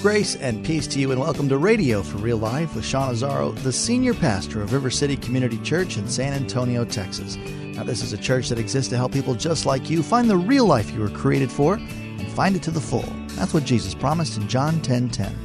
Grace 0.00 0.36
and 0.36 0.64
peace 0.64 0.86
to 0.86 1.00
you, 1.00 1.10
and 1.10 1.20
welcome 1.20 1.48
to 1.48 1.58
Radio 1.58 2.04
for 2.04 2.18
Real 2.18 2.36
Life 2.36 2.76
with 2.76 2.84
Sean 2.84 3.12
Azzaro, 3.12 3.52
the 3.64 3.72
senior 3.72 4.14
pastor 4.14 4.62
of 4.62 4.72
River 4.72 4.90
City 4.90 5.16
Community 5.16 5.58
Church 5.58 5.96
in 5.96 6.06
San 6.06 6.32
Antonio, 6.34 6.84
Texas. 6.84 7.34
Now, 7.34 7.82
this 7.82 8.04
is 8.04 8.12
a 8.12 8.16
church 8.16 8.48
that 8.48 8.60
exists 8.60 8.88
to 8.90 8.96
help 8.96 9.10
people 9.10 9.34
just 9.34 9.66
like 9.66 9.90
you 9.90 10.04
find 10.04 10.30
the 10.30 10.36
real 10.36 10.66
life 10.66 10.92
you 10.92 11.00
were 11.00 11.08
created 11.08 11.50
for 11.50 11.74
and 11.74 12.28
find 12.28 12.54
it 12.54 12.62
to 12.62 12.70
the 12.70 12.80
full. 12.80 13.12
That's 13.30 13.52
what 13.52 13.64
Jesus 13.64 13.92
promised 13.92 14.36
in 14.36 14.46
John 14.46 14.74
10:10. 14.82 14.82
10, 14.82 15.08
10. 15.10 15.36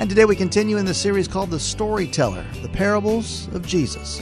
And 0.00 0.10
today 0.10 0.24
we 0.24 0.34
continue 0.34 0.76
in 0.76 0.86
the 0.86 0.92
series 0.92 1.28
called 1.28 1.50
The 1.50 1.60
Storyteller: 1.60 2.44
The 2.62 2.68
Parables 2.70 3.46
of 3.54 3.64
Jesus. 3.64 4.20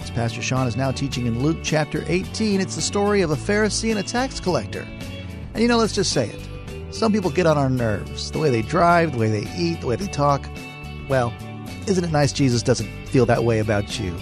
As 0.00 0.10
Pastor 0.10 0.40
Sean 0.40 0.66
is 0.66 0.76
now 0.76 0.92
teaching 0.92 1.26
in 1.26 1.42
Luke 1.42 1.58
chapter 1.62 2.06
18, 2.08 2.58
it's 2.58 2.74
the 2.74 2.80
story 2.80 3.20
of 3.20 3.32
a 3.32 3.36
Pharisee 3.36 3.90
and 3.90 3.98
a 3.98 4.02
tax 4.02 4.40
collector. 4.40 4.88
And 5.52 5.60
you 5.60 5.68
know, 5.68 5.76
let's 5.76 5.94
just 5.94 6.12
say 6.12 6.30
it. 6.30 6.49
Some 6.90 7.12
people 7.12 7.30
get 7.30 7.46
on 7.46 7.56
our 7.56 7.70
nerves. 7.70 8.30
The 8.30 8.38
way 8.38 8.50
they 8.50 8.62
drive, 8.62 9.12
the 9.12 9.18
way 9.18 9.28
they 9.28 9.50
eat, 9.56 9.80
the 9.80 9.86
way 9.86 9.96
they 9.96 10.08
talk. 10.08 10.44
Well, 11.08 11.32
isn't 11.86 12.02
it 12.04 12.10
nice 12.10 12.32
Jesus 12.32 12.62
doesn't 12.62 12.88
feel 13.06 13.26
that 13.26 13.44
way 13.44 13.60
about 13.60 13.98
you? 13.98 14.12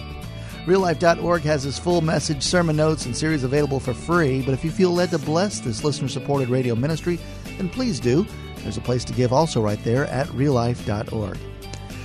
RealLife.org 0.67 1.43
has 1.43 1.63
his 1.63 1.79
full 1.79 2.03
message, 2.03 2.43
sermon 2.43 2.77
notes, 2.77 3.07
and 3.07 3.17
series 3.17 3.43
available 3.43 3.81
for 3.81 3.95
free. 3.95 4.43
But 4.43 4.53
if 4.53 4.63
you 4.65 4.71
feel 4.71 4.91
led 4.93 5.11
to 5.11 5.19
bless 5.19 5.61
this 5.61 5.83
listener 5.83 6.09
supported 6.09 6.51
radio 6.51 6.75
ministry, 6.75 7.19
then 7.57 7.71
please 7.71 7.99
do. 8.01 8.27
There's 8.59 8.77
a 8.77 8.83
place 8.83 9.05
to 9.07 9.15
give 9.15 9.33
also 9.33 9.63
right 9.63 9.83
there 9.83 10.07
at 10.07 10.27
reallife.org. 10.29 11.39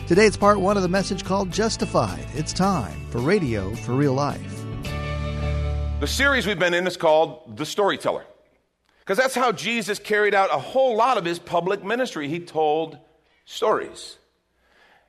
Today 0.08 0.26
it's 0.26 0.38
part 0.38 0.62
one 0.62 0.78
of 0.78 0.84
the 0.84 0.90
message 0.90 1.26
called 1.26 1.52
Justified. 1.52 2.26
It's 2.36 2.54
time 2.54 3.06
for 3.10 3.20
Radio 3.20 3.76
for 3.76 3.94
Real 3.94 4.14
Life. 4.14 4.64
The 6.00 6.08
series 6.08 6.48
we've 6.48 6.60
been 6.60 6.74
in 6.74 6.88
is 6.88 6.96
called 6.96 7.58
The 7.58 7.66
Storyteller. 7.66 8.26
Because 9.04 9.18
that's 9.18 9.36
how 9.36 9.52
Jesus 9.52 10.00
carried 10.00 10.34
out 10.34 10.50
a 10.54 10.60
whole 10.60 10.96
lot 10.96 11.18
of 11.18 11.26
his 11.26 11.38
public 11.38 11.84
ministry. 11.84 12.30
He 12.30 12.40
told 12.40 12.98
stories. 13.44 14.18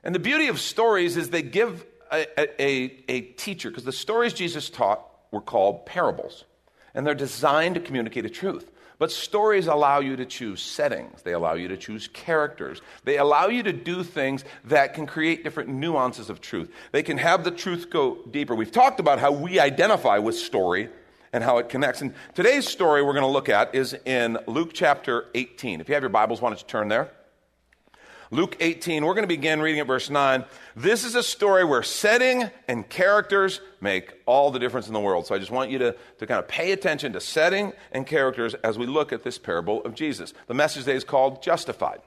And 0.03 0.15
the 0.15 0.19
beauty 0.19 0.49
of 0.49 0.59
stories 0.59 1.17
is 1.17 1.31
they 1.31 1.43
give 1.43 1.87
a, 2.11 2.27
a, 2.61 3.05
a 3.09 3.21
teacher, 3.21 3.71
because 3.71 3.85
the 3.85 3.93
stories 3.93 4.33
Jesus 4.33 4.69
taught 4.69 5.07
were 5.31 5.41
called 5.41 5.87
parables. 5.87 6.45
And 6.93 7.07
they're 7.07 7.15
designed 7.15 7.77
to 7.77 7.81
communicate 7.81 8.25
a 8.25 8.31
truth. 8.31 8.71
But 8.99 9.11
stories 9.11 9.67
allow 9.67 10.01
you 10.01 10.17
to 10.17 10.25
choose 10.25 10.63
settings, 10.63 11.23
they 11.23 11.33
allow 11.33 11.55
you 11.55 11.69
to 11.69 11.77
choose 11.77 12.09
characters, 12.09 12.81
they 13.05 13.19
allow 13.19 13.49
you 13.49 13.63
to 13.65 13.73
do 13.73 14.05
things 14.05 14.45
that 14.65 14.95
can 14.95 15.07
create 15.07 15.43
different 15.43 15.69
nuances 15.69 16.31
of 16.31 16.41
truth. 16.41 16.71
They 16.93 17.03
can 17.03 17.19
have 17.19 17.43
the 17.43 17.51
truth 17.51 17.91
go 17.91 18.19
deeper. 18.31 18.55
We've 18.55 18.71
talked 18.71 19.01
about 19.01 19.19
how 19.19 19.33
we 19.33 19.59
identify 19.59 20.19
with 20.19 20.37
story 20.37 20.91
and 21.35 21.43
how 21.43 21.59
it 21.59 21.69
connects. 21.69 22.01
And 22.01 22.15
today's 22.35 22.67
story 22.67 23.03
we're 23.03 23.13
going 23.13 23.25
to 23.25 23.29
look 23.29 23.49
at 23.49 23.75
is 23.75 23.95
in 24.07 24.39
Luke 24.47 24.71
chapter 24.73 25.27
18. 25.35 25.81
If 25.81 25.89
you 25.89 25.95
have 25.95 26.03
your 26.03 26.09
Bibles, 26.09 26.41
why 26.41 26.49
don't 26.49 26.61
you 26.61 26.67
turn 26.67 26.87
there? 26.87 27.11
Luke 28.31 28.57
18, 28.61 29.05
we're 29.05 29.15
going 29.15 29.25
to 29.25 29.29
begin 29.29 29.61
reading 29.61 29.81
at 29.81 29.87
verse 29.89 30.09
9. 30.09 30.45
This 30.77 31.05
is 31.05 31.17
a 31.17 31.25
story 31.25 31.65
where 31.65 31.83
setting 31.83 32.51
and 32.69 32.89
characters 32.89 33.61
make 33.81 34.15
all 34.27 34.53
the 34.53 34.61
difference 34.61 34.87
in 34.87 34.93
the 34.93 35.01
world. 35.01 35.27
So 35.27 35.35
I 35.35 35.39
just 35.39 35.51
want 35.51 35.71
you 35.71 35.79
to, 35.79 35.97
to 36.19 36.27
kind 36.27 36.39
of 36.39 36.47
pay 36.47 36.71
attention 36.71 37.13
to 37.15 37.21
setting 37.21 37.73
and 37.91 38.07
characters 38.07 38.55
as 38.55 38.79
we 38.79 38.87
look 38.87 39.13
at 39.13 39.25
this 39.25 39.37
parable 39.37 39.83
of 39.83 39.95
Jesus. 39.95 40.35
The 40.47 40.55
message 40.55 40.85
today 40.85 40.97
is 40.97 41.05
called 41.05 41.43
Justified. 41.43 42.01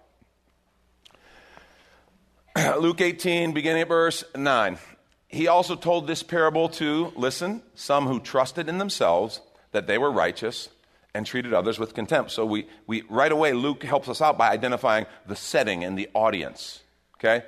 Luke 2.79 3.01
18, 3.01 3.51
beginning 3.51 3.81
at 3.81 3.89
verse 3.89 4.23
9 4.35 4.79
he 5.27 5.47
also 5.47 5.75
told 5.75 6.07
this 6.07 6.23
parable 6.23 6.69
to, 6.69 7.11
listen, 7.15 7.61
some 7.75 8.07
who 8.07 8.19
trusted 8.19 8.69
in 8.69 8.77
themselves 8.77 9.41
that 9.71 9.87
they 9.87 9.97
were 9.97 10.11
righteous 10.11 10.69
and 11.13 11.25
treated 11.25 11.53
others 11.53 11.79
with 11.79 11.93
contempt. 11.93 12.31
So 12.31 12.45
we, 12.45 12.67
we 12.85 13.03
right 13.09 13.31
away, 13.31 13.53
Luke 13.53 13.83
helps 13.83 14.07
us 14.07 14.21
out 14.21 14.37
by 14.37 14.49
identifying 14.49 15.05
the 15.25 15.35
setting 15.35 15.83
and 15.83 15.97
the 15.97 16.09
audience. 16.13 16.81
Okay? 17.15 17.43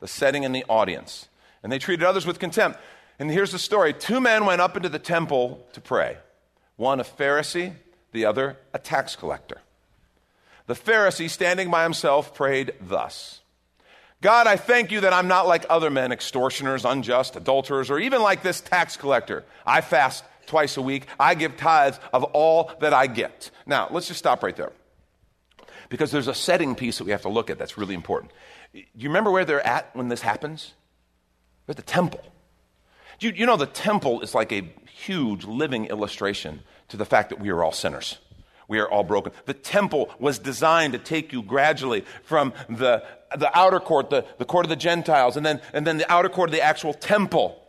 The 0.00 0.08
setting 0.08 0.44
and 0.44 0.54
the 0.54 0.64
audience. 0.68 1.28
And 1.62 1.72
they 1.72 1.78
treated 1.78 2.04
others 2.04 2.26
with 2.26 2.38
contempt. 2.38 2.78
And 3.18 3.30
here's 3.30 3.52
the 3.52 3.58
story 3.58 3.92
two 3.92 4.20
men 4.20 4.46
went 4.46 4.60
up 4.60 4.76
into 4.76 4.88
the 4.88 4.98
temple 4.98 5.66
to 5.72 5.80
pray 5.80 6.18
one 6.76 7.00
a 7.00 7.04
Pharisee, 7.04 7.74
the 8.12 8.26
other 8.26 8.58
a 8.72 8.78
tax 8.78 9.16
collector. 9.16 9.62
The 10.66 10.74
Pharisee, 10.74 11.30
standing 11.30 11.70
by 11.70 11.84
himself, 11.84 12.34
prayed 12.34 12.74
thus. 12.80 13.40
God, 14.26 14.48
I 14.48 14.56
thank 14.56 14.90
you 14.90 15.02
that 15.02 15.12
I'm 15.12 15.28
not 15.28 15.46
like 15.46 15.66
other 15.70 15.88
men, 15.88 16.10
extortioners, 16.10 16.84
unjust, 16.84 17.36
adulterers, 17.36 17.90
or 17.90 18.00
even 18.00 18.20
like 18.20 18.42
this 18.42 18.60
tax 18.60 18.96
collector. 18.96 19.44
I 19.64 19.82
fast 19.82 20.24
twice 20.46 20.76
a 20.76 20.82
week. 20.82 21.06
I 21.16 21.36
give 21.36 21.56
tithes 21.56 22.00
of 22.12 22.24
all 22.24 22.72
that 22.80 22.92
I 22.92 23.06
get. 23.06 23.52
Now, 23.66 23.86
let's 23.88 24.08
just 24.08 24.18
stop 24.18 24.42
right 24.42 24.56
there. 24.56 24.72
Because 25.90 26.10
there's 26.10 26.26
a 26.26 26.34
setting 26.34 26.74
piece 26.74 26.98
that 26.98 27.04
we 27.04 27.12
have 27.12 27.22
to 27.22 27.28
look 27.28 27.50
at 27.50 27.58
that's 27.60 27.78
really 27.78 27.94
important. 27.94 28.32
Do 28.74 28.80
you 28.96 29.10
remember 29.10 29.30
where 29.30 29.44
they're 29.44 29.64
at 29.64 29.94
when 29.94 30.08
this 30.08 30.22
happens? 30.22 30.74
They're 31.66 31.74
at 31.74 31.76
the 31.76 31.82
temple. 31.84 32.24
You, 33.20 33.30
you 33.30 33.46
know, 33.46 33.56
the 33.56 33.66
temple 33.66 34.22
is 34.22 34.34
like 34.34 34.50
a 34.50 34.68
huge 34.90 35.44
living 35.44 35.84
illustration 35.86 36.62
to 36.88 36.96
the 36.96 37.04
fact 37.04 37.30
that 37.30 37.38
we 37.38 37.50
are 37.50 37.62
all 37.62 37.70
sinners. 37.70 38.18
We 38.68 38.78
are 38.78 38.88
all 38.88 39.04
broken. 39.04 39.32
The 39.44 39.54
temple 39.54 40.10
was 40.18 40.38
designed 40.38 40.92
to 40.94 40.98
take 40.98 41.32
you 41.32 41.42
gradually 41.42 42.04
from 42.24 42.52
the, 42.68 43.04
the 43.36 43.56
outer 43.56 43.80
court, 43.80 44.10
the, 44.10 44.24
the 44.38 44.44
court 44.44 44.66
of 44.66 44.70
the 44.70 44.76
Gentiles, 44.76 45.36
and 45.36 45.46
then, 45.46 45.60
and 45.72 45.86
then 45.86 45.98
the 45.98 46.10
outer 46.10 46.28
court 46.28 46.50
of 46.50 46.54
the 46.54 46.62
actual 46.62 46.92
temple 46.94 47.65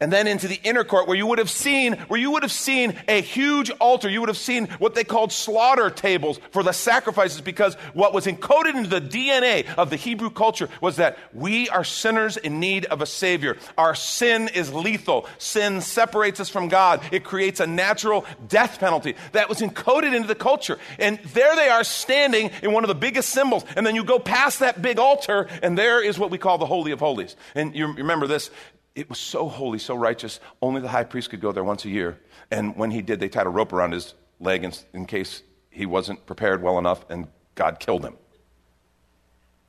and 0.00 0.12
then 0.12 0.26
into 0.26 0.48
the 0.48 0.60
inner 0.62 0.84
court 0.84 1.06
where 1.06 1.16
you 1.16 1.26
would 1.26 1.38
have 1.38 1.50
seen 1.50 1.94
where 2.08 2.20
you 2.20 2.30
would 2.32 2.42
have 2.42 2.52
seen 2.52 2.98
a 3.08 3.20
huge 3.20 3.70
altar. 3.70 4.08
You 4.08 4.20
would 4.20 4.28
have 4.28 4.36
seen 4.36 4.66
what 4.78 4.94
they 4.94 5.04
called 5.04 5.32
slaughter 5.32 5.90
tables 5.90 6.38
for 6.50 6.62
the 6.62 6.72
sacrifices 6.72 7.40
because 7.40 7.74
what 7.94 8.12
was 8.12 8.26
encoded 8.26 8.74
into 8.74 8.88
the 8.88 9.00
dna 9.00 9.66
of 9.76 9.90
the 9.90 9.96
hebrew 9.96 10.30
culture 10.30 10.68
was 10.80 10.96
that 10.96 11.18
we 11.32 11.68
are 11.68 11.84
sinners 11.84 12.36
in 12.36 12.60
need 12.60 12.84
of 12.86 13.00
a 13.00 13.06
savior. 13.06 13.56
Our 13.76 13.94
sin 13.94 14.48
is 14.48 14.72
lethal. 14.72 15.26
Sin 15.38 15.80
separates 15.80 16.40
us 16.40 16.48
from 16.48 16.68
god. 16.68 17.00
It 17.12 17.24
creates 17.24 17.60
a 17.60 17.66
natural 17.66 18.24
death 18.48 18.78
penalty 18.78 19.14
that 19.32 19.48
was 19.48 19.60
encoded 19.60 20.14
into 20.14 20.28
the 20.28 20.34
culture. 20.34 20.78
And 20.98 21.18
there 21.32 21.54
they 21.56 21.68
are 21.68 21.84
standing 21.84 22.50
in 22.62 22.72
one 22.72 22.84
of 22.84 22.88
the 22.88 22.94
biggest 22.94 23.30
symbols. 23.30 23.64
And 23.76 23.86
then 23.86 23.94
you 23.94 24.04
go 24.04 24.18
past 24.18 24.60
that 24.60 24.82
big 24.82 24.98
altar 24.98 25.48
and 25.62 25.76
there 25.76 26.02
is 26.02 26.18
what 26.18 26.30
we 26.30 26.38
call 26.38 26.58
the 26.58 26.66
holy 26.66 26.92
of 26.92 27.00
holies. 27.00 27.36
And 27.54 27.74
you 27.74 27.92
remember 27.92 28.26
this 28.26 28.50
it 28.96 29.10
was 29.10 29.18
so 29.18 29.48
holy, 29.48 29.78
so 29.78 29.94
righteous, 29.94 30.40
only 30.62 30.80
the 30.80 30.88
high 30.88 31.04
priest 31.04 31.30
could 31.30 31.40
go 31.40 31.52
there 31.52 31.62
once 31.62 31.84
a 31.84 31.90
year. 31.90 32.18
And 32.50 32.74
when 32.76 32.90
he 32.90 33.02
did, 33.02 33.20
they 33.20 33.28
tied 33.28 33.46
a 33.46 33.50
rope 33.50 33.72
around 33.72 33.92
his 33.92 34.14
leg 34.40 34.64
in, 34.64 34.72
in 34.94 35.04
case 35.04 35.42
he 35.70 35.84
wasn't 35.84 36.24
prepared 36.26 36.62
well 36.62 36.78
enough 36.78 37.04
and 37.10 37.28
God 37.54 37.78
killed 37.78 38.04
him. 38.04 38.16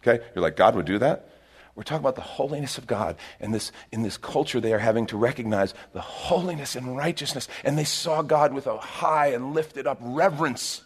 Okay? 0.01 0.23
You're 0.33 0.41
like, 0.41 0.55
God 0.55 0.75
would 0.75 0.85
do 0.85 0.97
that? 0.99 1.29
We're 1.75 1.83
talking 1.83 1.99
about 1.99 2.15
the 2.15 2.21
holiness 2.21 2.77
of 2.77 2.87
God. 2.87 3.17
And 3.39 3.53
this, 3.53 3.71
in 3.91 4.01
this 4.01 4.17
culture, 4.17 4.59
they 4.59 4.73
are 4.73 4.79
having 4.79 5.05
to 5.07 5.17
recognize 5.17 5.73
the 5.93 6.01
holiness 6.01 6.75
and 6.75 6.97
righteousness. 6.97 7.47
And 7.63 7.77
they 7.77 7.83
saw 7.83 8.21
God 8.21 8.53
with 8.53 8.65
a 8.65 8.77
high 8.77 9.27
and 9.27 9.53
lifted 9.53 9.85
up 9.85 9.99
reverence. 10.01 10.81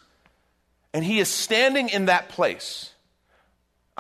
And 0.94 1.06
he 1.06 1.20
is 1.20 1.30
standing 1.30 1.90
in 1.90 2.08
that 2.08 2.28
place. 2.28 2.92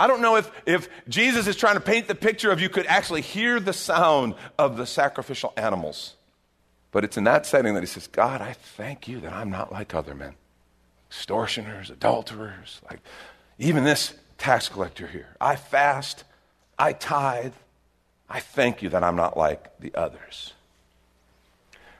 I 0.01 0.07
don't 0.07 0.21
know 0.21 0.36
if, 0.38 0.51
if 0.65 0.89
Jesus 1.07 1.45
is 1.45 1.56
trying 1.56 1.75
to 1.75 1.80
paint 1.80 2.07
the 2.07 2.15
picture 2.15 2.50
of 2.50 2.59
you 2.59 2.69
could 2.69 2.88
actually 2.88 3.21
hear 3.21 3.59
the 3.59 3.71
sound 3.71 4.33
of 4.57 4.75
the 4.75 4.88
sacrificial 4.88 5.53
animals. 5.56 6.15
But 6.89 7.03
it's 7.03 7.18
in 7.18 7.25
that 7.25 7.45
setting 7.45 7.75
that 7.75 7.81
he 7.81 7.86
says, 7.86 8.07
God, 8.07 8.42
I 8.42 8.53
thank 8.53 9.07
you 9.07 9.19
that 9.19 9.31
I'm 9.31 9.51
not 9.51 9.71
like 9.71 9.94
other 9.94 10.15
men 10.15 10.33
extortioners, 11.07 11.92
adulterers, 11.92 12.81
like 12.89 13.00
even 13.59 13.83
this 13.83 14.15
tax 14.39 14.69
collector 14.69 15.06
here. 15.06 15.36
I 15.39 15.56
fast, 15.56 16.24
I 16.80 16.94
tithe. 16.94 17.54
I 18.27 18.39
thank 18.39 18.81
you 18.81 18.89
that 18.89 19.04
I'm 19.04 19.15
not 19.15 19.38
like 19.38 19.77
the 19.80 19.94
others. 19.94 20.54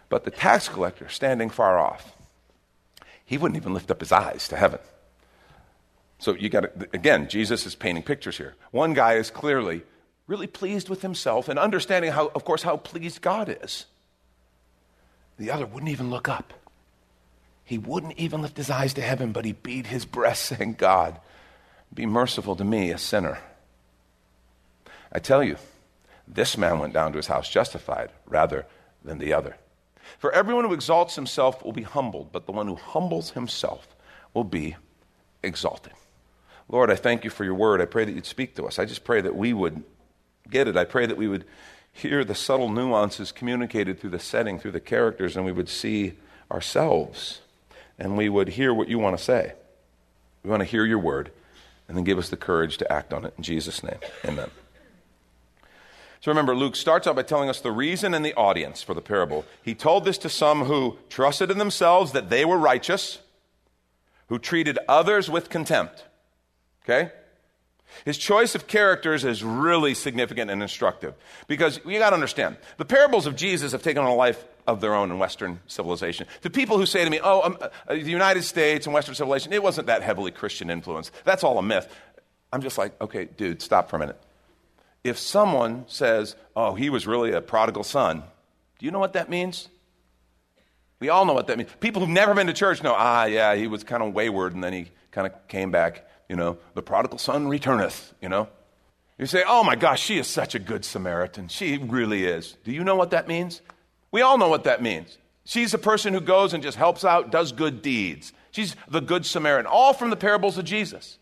But 0.10 0.24
the 0.24 0.32
tax 0.32 0.68
collector, 0.68 1.08
standing 1.08 1.52
far 1.52 1.78
off, 1.78 2.16
he 3.24 3.38
wouldn't 3.38 3.58
even 3.58 3.76
lift 3.76 3.92
up 3.92 4.00
his 4.00 4.12
eyes 4.12 4.48
to 4.48 4.56
heaven. 4.56 4.80
So 6.22 6.36
you 6.36 6.50
got 6.50 6.62
to, 6.62 6.88
again, 6.94 7.28
Jesus 7.28 7.66
is 7.66 7.74
painting 7.74 8.04
pictures 8.04 8.38
here. 8.38 8.54
One 8.70 8.94
guy 8.94 9.16
is 9.16 9.32
clearly 9.32 9.82
really 10.28 10.46
pleased 10.46 10.88
with 10.88 11.02
himself 11.02 11.50
and 11.50 11.58
understanding 11.58 12.12
how, 12.12 12.28
of 12.28 12.46
course, 12.46 12.62
how 12.62 12.78
pleased 12.78 13.24
God 13.24 13.58
is. 13.64 13.88
The 15.40 15.50
other 15.50 15.66
wouldn't 15.66 15.92
even 15.92 16.12
look 16.12 16.30
up. 16.30 16.54
He 17.64 17.80
wouldn't 17.80 18.20
even 18.20 18.44
lift 18.44 18.56
his 18.56 18.70
eyes 18.70 18.94
to 18.94 19.02
heaven, 19.02 19.32
but 19.32 19.46
he 19.46 19.54
beat 19.54 19.88
his 19.88 20.06
breast, 20.06 20.44
saying, 20.58 20.76
God, 20.78 21.20
be 21.92 22.06
merciful 22.06 22.56
to 22.56 22.64
me, 22.64 22.92
a 22.92 23.00
sinner. 23.00 23.40
I 25.12 25.18
tell 25.18 25.44
you, 25.44 25.58
this 26.28 26.56
man 26.56 26.78
went 26.78 26.94
down 26.94 27.14
to 27.14 27.18
his 27.18 27.28
house 27.28 27.50
justified 27.50 28.12
rather 28.28 28.68
than 29.04 29.18
the 29.18 29.34
other. 29.34 29.58
For 30.20 30.32
everyone 30.32 30.66
who 30.66 30.74
exalts 30.74 31.16
himself 31.16 31.66
will 31.66 31.74
be 31.74 31.82
humbled, 31.82 32.32
but 32.32 32.46
the 32.46 32.52
one 32.52 32.68
who 32.68 32.76
humbles 32.76 33.32
himself 33.32 33.88
will 34.36 34.44
be 34.44 34.76
exalted. 35.42 35.94
Lord, 36.72 36.90
I 36.90 36.96
thank 36.96 37.24
you 37.24 37.30
for 37.30 37.44
your 37.44 37.54
word. 37.54 37.82
I 37.82 37.86
pray 37.86 38.06
that 38.06 38.14
you'd 38.14 38.26
speak 38.26 38.56
to 38.56 38.66
us. 38.66 38.80
I 38.80 38.86
just 38.86 39.04
pray 39.04 39.22
that 39.22 39.36
we 39.36 39.52
would 39.54 39.84
get 40.50 40.68
it. 40.68 40.78
I 40.78 40.86
pray 40.86 41.06
that 41.06 41.18
we 41.18 41.28
would 41.28 41.46
hear 41.92 42.24
the 42.24 42.34
subtle 42.34 42.70
nuances 42.70 43.34
communicated 43.34 44.00
through 44.00 44.12
the 44.12 44.20
setting, 44.20 44.58
through 44.58 44.72
the 44.72 44.80
characters, 44.80 45.36
and 45.36 45.46
we 45.46 45.52
would 45.52 45.70
see 45.70 46.14
ourselves 46.50 47.42
and 48.00 48.18
we 48.18 48.30
would 48.30 48.50
hear 48.50 48.74
what 48.74 48.88
you 48.88 48.98
want 48.98 49.18
to 49.18 49.24
say. 49.24 49.54
We 50.44 50.50
want 50.50 50.62
to 50.62 50.66
hear 50.66 50.86
your 50.86 50.98
word 50.98 51.32
and 51.88 51.96
then 51.96 52.04
give 52.04 52.18
us 52.18 52.30
the 52.30 52.38
courage 52.38 52.78
to 52.78 52.92
act 52.92 53.14
on 53.14 53.26
it. 53.26 53.34
In 53.38 53.44
Jesus' 53.44 53.84
name, 53.84 54.00
amen. 54.26 54.50
So 56.22 56.32
remember, 56.32 56.56
Luke 56.56 56.76
starts 56.76 57.06
out 57.06 57.16
by 57.16 57.24
telling 57.24 57.50
us 57.50 57.60
the 57.60 57.72
reason 57.72 58.14
and 58.14 58.24
the 58.24 58.34
audience 58.36 58.82
for 58.82 58.94
the 58.94 59.02
parable. 59.02 59.46
He 59.62 59.76
told 59.76 60.06
this 60.06 60.18
to 60.20 60.30
some 60.30 60.66
who 60.66 60.98
trusted 61.10 61.52
in 61.52 61.58
themselves 61.58 62.12
that 62.14 62.30
they 62.30 62.46
were 62.46 62.58
righteous, 62.58 63.20
who 64.28 64.40
treated 64.40 64.80
others 64.88 65.30
with 65.30 65.50
contempt. 65.50 66.06
Okay? 66.84 67.12
His 68.06 68.18
choice 68.18 68.56
of 68.56 68.68
characters 68.68 69.26
is 69.26 69.44
really 69.44 69.94
significant 69.94 70.50
and 70.50 70.62
instructive 70.62 71.14
because 71.48 71.80
you 71.86 72.00
got 72.00 72.10
to 72.12 72.16
understand 72.16 72.58
the 72.78 72.86
parables 72.86 73.28
of 73.28 73.36
Jesus 73.36 73.74
have 73.74 73.84
taken 73.84 74.04
on 74.04 74.10
a 74.10 74.16
life 74.16 74.44
of 74.68 74.82
their 74.82 74.94
own 74.94 75.12
in 75.12 75.20
Western 75.20 75.60
civilization. 75.68 76.28
To 76.42 76.50
people 76.50 76.78
who 76.78 76.86
say 76.86 77.04
to 77.04 77.10
me, 77.10 77.20
oh, 77.24 77.42
um, 77.42 77.58
uh, 77.62 77.70
the 77.90 78.00
United 78.00 78.44
States 78.44 78.86
and 78.86 78.94
Western 78.94 79.16
civilization, 79.16 79.54
it 79.54 79.62
wasn't 79.62 79.88
that 79.88 80.04
heavily 80.04 80.32
Christian 80.32 80.70
influence. 80.70 81.12
That's 81.26 81.44
all 81.44 81.58
a 81.58 81.62
myth. 81.62 81.94
I'm 82.54 82.62
just 82.62 82.78
like, 82.78 83.00
okay, 83.02 83.26
dude, 83.26 83.62
stop 83.62 83.90
for 83.90 83.98
a 83.98 84.00
minute. 84.00 84.22
If 85.04 85.18
someone 85.18 85.86
says, 85.88 86.36
oh, 86.56 86.76
he 86.76 86.90
was 86.90 87.08
really 87.08 87.32
a 87.34 87.42
prodigal 87.42 87.84
son, 87.84 88.24
do 88.80 88.86
you 88.86 88.92
know 88.92 89.00
what 89.00 89.14
that 89.14 89.30
means? 89.30 89.68
We 91.00 91.10
all 91.10 91.26
know 91.26 91.34
what 91.34 91.48
that 91.48 91.58
means. 91.58 91.70
People 91.80 92.02
who've 92.02 92.10
never 92.10 92.36
been 92.36 92.48
to 92.48 92.54
church 92.54 92.84
know, 92.84 92.94
ah, 92.96 93.26
yeah, 93.26 93.56
he 93.56 93.68
was 93.68 93.84
kind 93.84 94.04
of 94.04 94.14
wayward 94.14 94.54
and 94.54 94.64
then 94.64 94.74
he 94.74 94.92
kind 95.12 95.26
of 95.26 95.48
came 95.48 95.72
back 95.72 96.06
you 96.32 96.38
know, 96.38 96.58
the 96.76 96.82
prodigal 96.82 97.18
son 97.18 97.50
returneth, 97.50 98.14
you 98.22 98.30
know. 98.30 98.48
You 99.18 99.26
say, 99.26 99.44
oh 99.46 99.66
my 99.66 99.76
gosh, 99.76 100.02
she 100.02 100.18
is 100.18 100.28
such 100.28 100.56
a 100.56 100.60
good 100.60 100.86
Samaritan. 100.86 101.50
She 101.50 101.78
really 101.78 102.24
is. 102.24 102.56
Do 102.64 102.72
you 102.72 102.86
know 102.86 102.96
what 102.96 103.12
that 103.12 103.28
means? 103.28 103.60
We 104.12 104.22
all 104.22 104.38
know 104.38 104.48
what 104.48 104.64
that 104.64 104.82
means. 104.82 105.18
She's 105.44 105.74
a 105.74 105.78
person 105.78 106.14
who 106.14 106.22
goes 106.22 106.54
and 106.54 106.64
just 106.64 106.78
helps 106.78 107.04
out, 107.04 107.32
does 107.32 107.52
good 107.52 107.82
deeds. 107.82 108.32
She's 108.52 108.78
the 108.88 109.02
good 109.02 109.26
Samaritan, 109.26 109.66
all 109.66 109.92
from 109.92 110.10
the 110.10 110.16
parables 110.16 110.58
of 110.58 110.64
Jesus. 110.64 111.20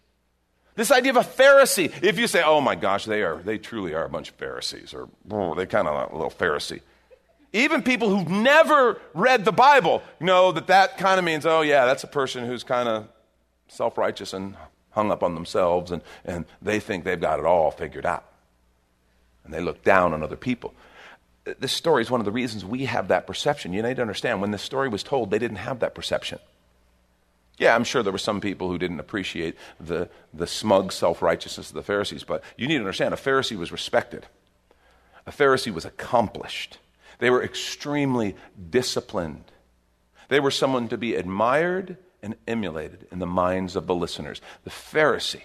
This 0.75 0.91
idea 0.91 1.09
of 1.09 1.17
a 1.17 1.21
Pharisee, 1.21 1.91
if 2.03 2.19
you 2.19 2.27
say, 2.27 2.43
oh 2.45 2.61
my 2.61 2.75
gosh, 2.75 3.05
they 3.05 3.23
are, 3.23 3.37
they 3.37 3.57
truly 3.57 3.95
are 3.95 4.05
a 4.05 4.09
bunch 4.09 4.29
of 4.29 4.35
Pharisees, 4.35 4.93
or 4.93 5.09
oh, 5.31 5.55
they 5.55 5.65
kind 5.65 5.87
of 5.87 6.11
a 6.11 6.15
little 6.15 6.29
Pharisee. 6.29 6.81
Even 7.51 7.81
people 7.81 8.15
who've 8.15 8.29
never 8.29 9.01
read 9.15 9.43
the 9.43 9.51
Bible 9.51 10.03
know 10.19 10.51
that 10.51 10.67
that 10.67 10.99
kind 10.99 11.17
of 11.17 11.25
means, 11.25 11.47
oh 11.47 11.61
yeah, 11.61 11.87
that's 11.87 12.03
a 12.03 12.07
person 12.07 12.45
who's 12.45 12.63
kind 12.63 12.87
of 12.87 13.07
self 13.69 13.97
righteous 13.97 14.33
and 14.33 14.55
hung 14.91 15.11
up 15.11 15.23
on 15.23 15.35
themselves 15.35 15.91
and, 15.91 16.01
and 16.25 16.45
they 16.61 16.79
think 16.79 17.03
they've 17.03 17.19
got 17.19 17.39
it 17.39 17.45
all 17.45 17.71
figured 17.71 18.05
out. 18.05 18.25
And 19.43 19.53
they 19.53 19.61
look 19.61 19.83
down 19.83 20.13
on 20.13 20.23
other 20.23 20.35
people. 20.35 20.73
This 21.59 21.71
story 21.71 22.03
is 22.03 22.11
one 22.11 22.21
of 22.21 22.25
the 22.25 22.31
reasons 22.31 22.63
we 22.65 22.85
have 22.85 23.07
that 23.07 23.25
perception. 23.25 23.73
You 23.73 23.81
need 23.81 23.95
to 23.95 24.01
understand, 24.01 24.41
when 24.41 24.51
this 24.51 24.61
story 24.61 24.89
was 24.89 25.03
told, 25.03 25.31
they 25.31 25.39
didn't 25.39 25.57
have 25.57 25.79
that 25.79 25.95
perception. 25.95 26.39
Yeah, 27.57 27.75
I'm 27.75 27.83
sure 27.83 28.01
there 28.01 28.13
were 28.13 28.17
some 28.17 28.39
people 28.39 28.69
who 28.69 28.77
didn't 28.77 29.01
appreciate 29.01 29.55
the, 29.79 30.09
the 30.33 30.47
smug 30.47 30.91
self 30.91 31.21
righteousness 31.21 31.69
of 31.69 31.75
the 31.75 31.83
Pharisees, 31.83 32.23
but 32.23 32.43
you 32.57 32.67
need 32.67 32.75
to 32.75 32.81
understand 32.81 33.13
a 33.13 33.17
Pharisee 33.17 33.57
was 33.57 33.71
respected, 33.71 34.27
a 35.25 35.31
Pharisee 35.31 35.73
was 35.73 35.85
accomplished. 35.85 36.79
They 37.19 37.29
were 37.29 37.43
extremely 37.43 38.37
disciplined. 38.69 39.43
They 40.29 40.39
were 40.39 40.51
someone 40.51 40.87
to 40.87 40.97
be 40.97 41.15
admired 41.15 41.97
and 42.21 42.35
emulated 42.47 43.07
in 43.11 43.19
the 43.19 43.25
minds 43.25 43.75
of 43.75 43.87
the 43.87 43.95
listeners. 43.95 44.41
The 44.63 44.69
Pharisee, 44.69 45.43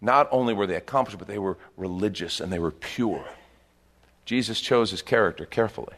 not 0.00 0.28
only 0.30 0.54
were 0.54 0.66
they 0.66 0.76
accomplished, 0.76 1.18
but 1.18 1.28
they 1.28 1.38
were 1.38 1.58
religious 1.76 2.40
and 2.40 2.52
they 2.52 2.58
were 2.58 2.70
pure. 2.70 3.24
Jesus 4.24 4.60
chose 4.60 4.90
his 4.90 5.02
character 5.02 5.46
carefully. 5.46 5.94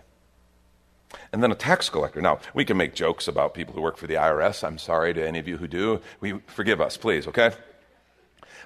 And 1.32 1.42
then 1.42 1.52
a 1.52 1.54
tax 1.54 1.90
collector. 1.90 2.22
Now, 2.22 2.38
we 2.54 2.64
can 2.64 2.76
make 2.76 2.94
jokes 2.94 3.28
about 3.28 3.54
people 3.54 3.74
who 3.74 3.82
work 3.82 3.96
for 3.96 4.06
the 4.06 4.14
IRS. 4.14 4.64
I'm 4.64 4.78
sorry 4.78 5.12
to 5.14 5.26
any 5.26 5.38
of 5.38 5.46
you 5.46 5.58
who 5.58 5.68
do. 5.68 6.00
We, 6.20 6.38
forgive 6.46 6.80
us, 6.80 6.96
please, 6.96 7.26
okay? 7.26 7.52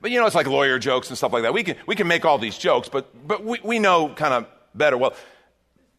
But 0.00 0.10
you 0.10 0.20
know, 0.20 0.26
it's 0.26 0.34
like 0.34 0.46
lawyer 0.46 0.78
jokes 0.78 1.08
and 1.08 1.18
stuff 1.18 1.32
like 1.32 1.42
that. 1.42 1.52
We 1.52 1.64
can, 1.64 1.76
we 1.86 1.96
can 1.96 2.06
make 2.06 2.24
all 2.24 2.38
these 2.38 2.58
jokes, 2.58 2.88
but, 2.88 3.26
but 3.26 3.44
we, 3.44 3.58
we 3.64 3.78
know 3.78 4.10
kind 4.10 4.34
of 4.34 4.46
better. 4.74 4.96
Well, 4.96 5.14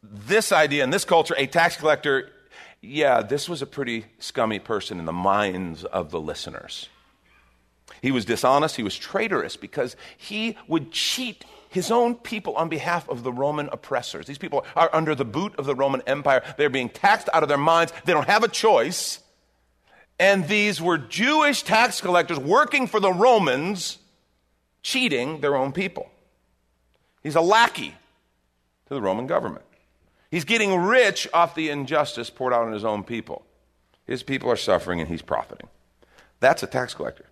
this 0.03 0.51
idea 0.51 0.83
in 0.83 0.89
this 0.89 1.03
culture, 1.03 1.36
a 1.38 1.48
tax 1.48 1.75
collector 1.75 2.31
yeah, 2.81 3.21
this 3.21 3.50
was 3.50 3.62
a 3.62 3.65
pretty 3.65 4.06
scummy 4.19 4.59
person 4.59 5.00
in 5.00 5.06
the 5.06 5.13
minds 5.13 5.83
of 5.83 6.12
the 6.12 6.19
listeners. 6.19 6.89
He 8.01 8.12
was 8.12 8.25
dishonest, 8.25 8.75
he 8.75 8.83
was 8.83 8.95
traitorous 8.95 9.56
because 9.56 9.95
he 10.18 10.57
would 10.68 10.91
cheat 10.91 11.45
his 11.69 11.91
own 11.91 12.15
people 12.15 12.56
on 12.56 12.69
behalf 12.69 13.07
of 13.09 13.24
the 13.24 13.31
Roman 13.31 13.69
oppressors. 13.71 14.25
These 14.25 14.38
people 14.38 14.65
are 14.75 14.89
under 14.94 15.15
the 15.15 15.25
boot 15.25 15.53
of 15.57 15.65
the 15.65 15.75
Roman 15.75 16.01
Empire. 16.07 16.44
They're 16.57 16.69
being 16.69 16.89
taxed 16.89 17.29
out 17.33 17.44
of 17.44 17.50
their 17.50 17.57
minds. 17.57 17.94
They 18.06 18.13
don't 18.13 18.27
have 18.27 18.44
a 18.44 18.47
choice. 18.47 19.19
And 20.19 20.47
these 20.47 20.81
were 20.81 20.97
Jewish 20.97 21.63
tax 21.63 22.01
collectors 22.01 22.39
working 22.39 22.88
for 22.88 23.00
the 23.00 23.12
Romans, 23.12 24.00
cheating 24.81 25.41
their 25.41 25.56
own 25.56 25.71
people. 25.71 26.09
He's 27.21 27.35
a 27.35 27.41
lackey 27.41 27.94
to 28.88 28.94
the 28.94 29.01
Roman 29.01 29.27
government. 29.27 29.65
He's 30.29 30.45
getting 30.45 30.75
rich 30.75 31.27
off 31.33 31.56
the 31.56 31.69
injustice 31.69 32.29
poured 32.29 32.53
out 32.53 32.65
on 32.65 32.74
his 32.74 32.83
own 32.83 33.03
people. 33.03 33.45
His 34.06 34.24
people 34.24 34.50
are 34.50 34.57
suffering 34.57 35.00
and 35.00 35.09
he's 35.09 35.21
profiting. 35.21 35.69
That's 36.39 36.63
a 36.63 36.68
tax 36.68 36.94
collector. 36.94 37.25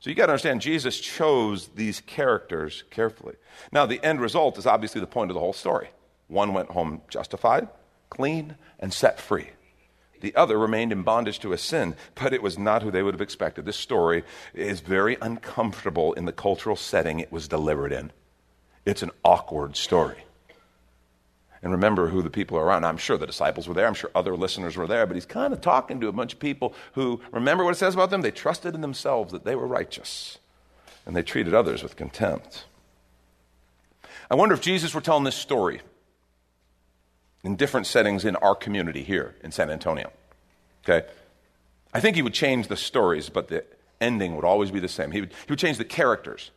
So 0.00 0.08
you 0.10 0.16
got 0.16 0.26
to 0.26 0.32
understand, 0.32 0.62
Jesus 0.62 0.98
chose 0.98 1.68
these 1.68 2.00
characters 2.00 2.84
carefully. 2.90 3.34
Now, 3.70 3.86
the 3.86 4.02
end 4.02 4.20
result 4.20 4.56
is 4.58 4.66
obviously 4.66 5.00
the 5.00 5.06
point 5.06 5.30
of 5.30 5.34
the 5.34 5.40
whole 5.40 5.52
story. 5.52 5.90
One 6.28 6.54
went 6.54 6.70
home 6.70 7.02
justified, 7.08 7.68
clean, 8.08 8.56
and 8.78 8.92
set 8.92 9.20
free. 9.20 9.50
The 10.20 10.34
other 10.36 10.58
remained 10.58 10.92
in 10.92 11.02
bondage 11.02 11.38
to 11.40 11.52
a 11.52 11.58
sin, 11.58 11.96
but 12.14 12.32
it 12.32 12.42
was 12.42 12.58
not 12.58 12.82
who 12.82 12.90
they 12.90 13.02
would 13.02 13.14
have 13.14 13.20
expected. 13.20 13.64
This 13.64 13.76
story 13.76 14.24
is 14.54 14.80
very 14.80 15.16
uncomfortable 15.20 16.12
in 16.14 16.24
the 16.24 16.32
cultural 16.32 16.76
setting 16.76 17.20
it 17.20 17.32
was 17.32 17.48
delivered 17.48 17.92
in. 17.92 18.12
It's 18.84 19.02
an 19.02 19.10
awkward 19.24 19.76
story 19.76 20.24
and 21.62 21.72
remember 21.72 22.08
who 22.08 22.22
the 22.22 22.30
people 22.30 22.56
are 22.56 22.64
around. 22.64 22.84
I'm 22.84 22.96
sure 22.96 23.18
the 23.18 23.26
disciples 23.26 23.68
were 23.68 23.74
there. 23.74 23.86
I'm 23.86 23.94
sure 23.94 24.10
other 24.14 24.36
listeners 24.36 24.76
were 24.76 24.86
there, 24.86 25.06
but 25.06 25.14
he's 25.14 25.26
kind 25.26 25.52
of 25.52 25.60
talking 25.60 26.00
to 26.00 26.08
a 26.08 26.12
bunch 26.12 26.32
of 26.32 26.40
people 26.40 26.74
who 26.92 27.20
remember 27.32 27.64
what 27.64 27.74
it 27.74 27.78
says 27.78 27.94
about 27.94 28.10
them? 28.10 28.22
They 28.22 28.30
trusted 28.30 28.74
in 28.74 28.80
themselves 28.80 29.32
that 29.32 29.44
they 29.44 29.54
were 29.54 29.66
righteous, 29.66 30.38
and 31.04 31.14
they 31.14 31.22
treated 31.22 31.54
others 31.54 31.82
with 31.82 31.96
contempt. 31.96 32.64
I 34.30 34.36
wonder 34.36 34.54
if 34.54 34.60
Jesus 34.60 34.94
were 34.94 35.00
telling 35.00 35.24
this 35.24 35.36
story 35.36 35.82
in 37.42 37.56
different 37.56 37.86
settings 37.86 38.24
in 38.24 38.36
our 38.36 38.54
community 38.54 39.02
here 39.02 39.34
in 39.42 39.50
San 39.50 39.70
Antonio. 39.70 40.12
Okay? 40.84 41.06
I 41.92 42.00
think 42.00 42.16
he 42.16 42.22
would 42.22 42.34
change 42.34 42.68
the 42.68 42.76
stories, 42.76 43.28
but 43.28 43.48
the 43.48 43.64
ending 44.00 44.36
would 44.36 44.44
always 44.44 44.70
be 44.70 44.80
the 44.80 44.88
same. 44.88 45.10
He 45.10 45.20
would, 45.20 45.30
he 45.30 45.52
would 45.52 45.58
change 45.58 45.78
the 45.78 45.84
characters. 45.84 46.50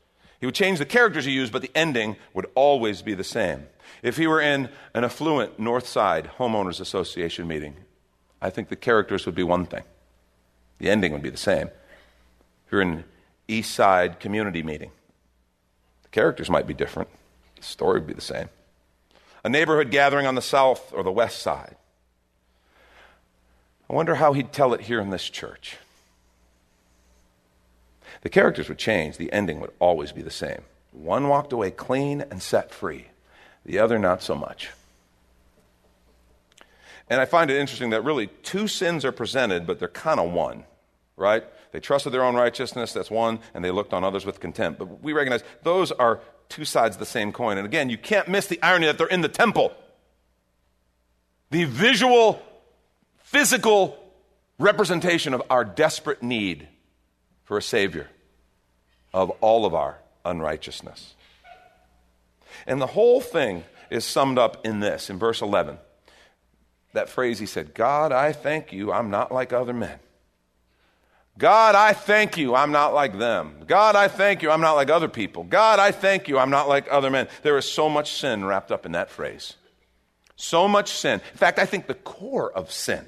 He 0.43 0.45
would 0.45 0.55
change 0.55 0.77
the 0.77 0.85
characters 0.85 1.23
he 1.23 1.31
used, 1.31 1.53
but 1.53 1.62
the 1.62 1.71
ending 1.73 2.17
would 2.33 2.47
always 2.53 3.01
be 3.01 3.13
the 3.13 3.23
same. 3.23 3.65
If 4.01 4.17
he 4.17 4.27
were 4.27 4.41
in 4.41 4.67
an 4.93 5.05
affluent 5.05 5.57
North 5.57 5.88
Side 5.88 6.31
Homeowners 6.38 6.81
Association 6.81 7.47
meeting, 7.47 7.77
I 8.41 8.50
think 8.50 8.67
the 8.67 8.75
characters 8.75 9.25
would 9.25 9.35
be 9.35 9.43
one 9.43 9.65
thing. 9.65 9.83
The 10.79 10.89
ending 10.89 11.13
would 11.13 11.21
be 11.21 11.29
the 11.29 11.38
same. 11.38 11.67
If 11.67 12.73
you're 12.73 12.81
in 12.81 12.89
an 12.89 13.03
East 13.47 13.71
Side 13.71 14.19
community 14.19 14.63
meeting, 14.63 14.91
the 16.01 16.09
characters 16.09 16.50
might 16.50 16.67
be 16.67 16.73
different. 16.73 17.07
The 17.55 17.63
story 17.63 18.01
would 18.01 18.07
be 18.07 18.13
the 18.13 18.19
same. 18.19 18.50
A 19.45 19.50
neighborhood 19.50 19.91
gathering 19.91 20.27
on 20.27 20.35
the 20.35 20.41
South 20.41 20.91
or 20.91 21.03
the 21.03 21.09
West 21.13 21.41
Side. 21.41 21.77
I 23.89 23.93
wonder 23.93 24.15
how 24.15 24.33
he'd 24.33 24.51
tell 24.51 24.73
it 24.73 24.81
here 24.81 25.00
in 25.00 25.09
this 25.09 25.29
church. 25.29 25.77
The 28.24 28.30
characters 28.30 28.68
would 28.68 28.77
change, 28.77 29.18
the 29.18 29.32
ending 29.32 29.60
would 29.60 29.72
always 29.80 30.12
be 30.12 30.22
the 30.22 30.32
same. 30.32 30.63
One 30.92 31.27
walked 31.27 31.53
away 31.53 31.72
clean 31.72 32.22
and 32.22 32.42
set 32.42 32.74
free 32.74 33.08
the 33.65 33.80
other 33.80 33.98
not 33.98 34.22
so 34.22 34.36
much. 34.36 34.72
And 37.10 37.20
I 37.20 37.25
find 37.25 37.51
it 37.51 37.58
interesting 37.58 37.92
that 37.92 38.03
really 38.03 38.27
two 38.44 38.68
sins 38.68 39.06
are 39.06 39.12
presented, 39.12 39.68
but 39.68 39.80
they're 39.80 39.88
kind 39.88 40.20
of 40.20 40.32
one, 40.32 40.63
right? 41.15 41.44
They 41.72 41.80
trusted 41.80 42.13
their 42.13 42.24
own 42.24 42.36
righteousness, 42.36 42.94
that's 42.94 43.12
one, 43.12 43.39
and 43.53 43.63
they 43.63 43.72
looked 43.72 43.94
on 43.94 44.03
others 44.03 44.25
with 44.25 44.39
contempt. 44.39 44.80
But 44.80 45.01
we 45.03 45.13
recognize 45.13 45.44
those 45.63 45.92
are 45.92 46.20
two 46.50 46.65
sides 46.65 46.96
of 46.96 47.00
the 47.00 47.06
same 47.06 47.32
coin. 47.32 47.58
And 47.58 47.65
again, 47.65 47.89
you 47.89 47.98
can't 47.98 48.27
miss 48.27 48.48
the 48.48 48.62
irony 48.62 48.86
that 48.88 48.98
they're 48.98 49.08
in 49.08 49.22
the 49.22 49.30
temple. 49.30 49.74
The 51.51 51.65
visual 51.65 52.42
physical 53.18 53.98
representation 54.60 55.34
of 55.34 55.42
our 55.50 55.65
desperate 55.65 56.24
need 56.24 56.68
for 57.44 57.58
a 57.58 57.62
Savior 57.62 58.08
of 59.13 59.29
all 59.41 59.65
of 59.65 59.74
our 59.74 60.00
unrighteousness. 60.25 61.15
And 62.65 62.82
the 62.82 62.88
whole 62.88 63.22
thing 63.22 63.63
is 63.89 64.05
summed 64.05 64.38
up 64.38 64.65
in 64.65 64.79
this, 64.79 65.10
in 65.10 65.20
verse 65.20 65.41
11. 65.41 65.77
That 66.93 67.10
phrase 67.10 67.39
he 67.39 67.46
said, 67.46 67.74
God, 67.74 68.12
I 68.12 68.32
thank 68.32 68.72
you, 68.72 68.91
I'm 68.91 69.10
not 69.10 69.32
like 69.32 69.51
other 69.51 69.74
men. 69.74 70.00
God, 71.38 71.74
I 71.74 71.93
thank 71.93 72.38
you, 72.38 72.53
I'm 72.53 72.72
not 72.72 72.93
like 72.93 73.17
them. 73.17 73.63
God, 73.65 73.96
I 73.96 74.08
thank 74.08 74.43
you, 74.43 74.51
I'm 74.51 74.62
not 74.62 74.74
like 74.74 74.91
other 74.91 75.08
people. 75.08 75.43
God, 75.43 75.79
I 75.79 75.91
thank 75.91 76.27
you, 76.27 76.38
I'm 76.38 76.51
not 76.51 76.70
like 76.70 76.88
other 76.91 77.10
men. 77.10 77.27
There 77.41 77.58
is 77.58 77.70
so 77.70 77.89
much 77.89 78.13
sin 78.13 78.46
wrapped 78.46 78.72
up 78.72 78.86
in 78.86 78.91
that 78.91 79.10
phrase. 79.10 79.55
So 80.36 80.67
much 80.67 80.91
sin. 80.91 81.22
In 81.32 81.38
fact, 81.38 81.58
I 81.58 81.65
think 81.65 81.88
the 81.88 81.96
core 81.96 82.51
of 82.51 82.72
sin. 82.72 83.05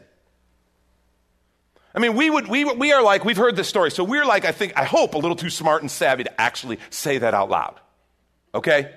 I 1.95 1.99
mean, 1.99 2.15
we, 2.15 2.29
would, 2.29 2.47
we, 2.47 2.65
we 2.65 2.91
are 2.91 3.01
like, 3.01 3.23
we've 3.23 3.37
heard 3.37 3.55
this 3.55 3.69
story, 3.69 3.89
so 3.89 4.03
we're 4.03 4.25
like, 4.25 4.43
I 4.43 4.51
think, 4.51 4.73
I 4.75 4.83
hope, 4.83 5.13
a 5.13 5.17
little 5.17 5.37
too 5.37 5.49
smart 5.49 5.81
and 5.81 5.89
savvy 5.89 6.25
to 6.25 6.41
actually 6.41 6.79
say 6.89 7.19
that 7.19 7.33
out 7.33 7.49
loud. 7.49 7.79
Okay? 8.53 8.91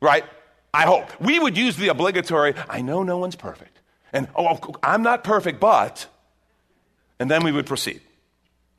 Right? 0.00 0.24
I 0.72 0.86
hope. 0.86 1.20
We 1.20 1.38
would 1.38 1.56
use 1.56 1.76
the 1.76 1.88
obligatory, 1.88 2.54
I 2.68 2.80
know 2.80 3.02
no 3.02 3.18
one's 3.18 3.36
perfect. 3.36 3.78
And, 4.10 4.28
oh, 4.34 4.58
I'm 4.82 5.02
not 5.02 5.22
perfect, 5.22 5.60
but, 5.60 6.06
and 7.18 7.30
then 7.30 7.44
we 7.44 7.52
would 7.52 7.66
proceed. 7.66 8.00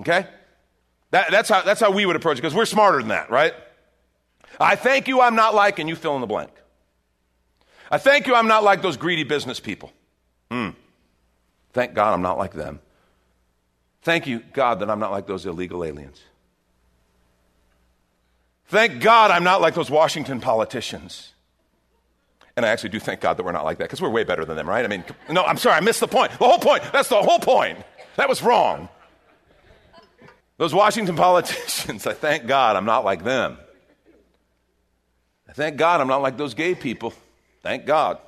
Okay? 0.02 0.26
That, 1.12 1.30
that's, 1.30 1.48
how, 1.48 1.62
that's 1.62 1.80
how 1.80 1.92
we 1.92 2.08
would 2.08 2.16
approach 2.16 2.40
it, 2.40 2.42
because 2.42 2.56
we're 2.56 2.66
smarter 2.66 2.98
than 2.98 3.10
that, 3.10 3.30
right? 3.30 3.54
I 4.60 4.76
thank 4.76 5.08
you 5.08 5.22
I'm 5.22 5.36
not 5.36 5.54
like, 5.54 5.78
and 5.78 5.88
you 5.88 5.96
fill 5.96 6.16
in 6.16 6.22
the 6.22 6.28
blank. 6.28 6.52
I 7.92 8.00
thank 8.00 8.26
you 8.26 8.34
I'm 8.34 8.48
not 8.48 8.64
like 8.64 8.82
those 8.82 8.98
greedy 8.98 9.24
business 9.24 9.60
people. 9.60 9.94
Hmm. 10.50 10.70
Thank 11.74 11.94
God 11.94 12.14
I'm 12.14 12.24
not 12.24 12.40
like 12.40 12.54
them. 12.54 12.80
Thank 14.06 14.28
you, 14.28 14.44
God, 14.54 14.82
that 14.82 14.90
I'm 14.92 15.00
not 15.00 15.10
like 15.10 15.26
those 15.26 15.48
illegal 15.48 15.84
aliens. 15.84 16.22
Thank 18.68 19.02
God 19.02 19.32
I'm 19.32 19.44
not 19.44 19.62
like 19.62 19.74
those 19.74 19.90
Washington 19.90 20.40
politicians. 20.40 21.34
And 22.56 22.64
I 22.64 22.70
actually 22.70 22.90
do 22.90 23.00
thank 23.00 23.20
God 23.20 23.38
that 23.38 23.44
we're 23.44 23.52
not 23.52 23.66
like 23.66 23.80
that 23.80 23.86
because 23.86 24.00
we're 24.00 24.12
way 24.12 24.24
better 24.24 24.46
than 24.46 24.58
them, 24.58 24.70
right? 24.70 24.86
I 24.86 24.88
mean, 24.88 25.04
no, 25.32 25.44
I'm 25.44 25.58
sorry, 25.58 25.78
I 25.78 25.80
missed 25.80 26.02
the 26.02 26.08
point. 26.08 26.32
The 26.34 26.46
whole 26.46 26.60
point. 26.60 26.84
That's 26.94 27.10
the 27.10 27.20
whole 27.20 27.40
point. 27.40 27.80
That 28.18 28.30
was 28.30 28.44
wrong. 28.44 28.90
Those 30.58 30.72
Washington 30.72 31.16
politicians, 31.26 32.06
I 32.06 32.14
thank 32.14 32.46
God 32.46 32.76
I'm 32.76 32.86
not 32.86 33.06
like 33.06 33.24
them. 33.24 33.58
I 35.50 35.54
thank 35.54 35.78
God 35.78 36.00
I'm 36.00 36.08
not 36.08 36.22
like 36.22 36.38
those 36.38 36.54
gay 36.54 36.76
people. 36.76 37.12
Thank 37.64 37.88
God. 37.88 38.20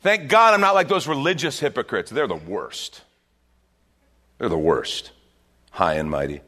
Thank 0.00 0.28
God 0.28 0.54
I'm 0.54 0.60
not 0.60 0.74
like 0.74 0.88
those 0.88 1.06
religious 1.06 1.60
hypocrites. 1.60 2.10
They're 2.10 2.26
the 2.26 2.34
worst. 2.34 3.02
They're 4.38 4.48
the 4.48 4.58
worst. 4.58 5.10
High 5.70 5.94
and 5.94 6.10
mighty. 6.10 6.40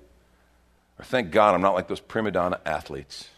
Or 0.98 1.04
thank 1.04 1.30
God 1.30 1.54
I'm 1.54 1.62
not 1.62 1.74
like 1.74 1.88
those 1.88 2.00
prima 2.00 2.30
donna 2.30 2.60
athletes. 2.64 3.28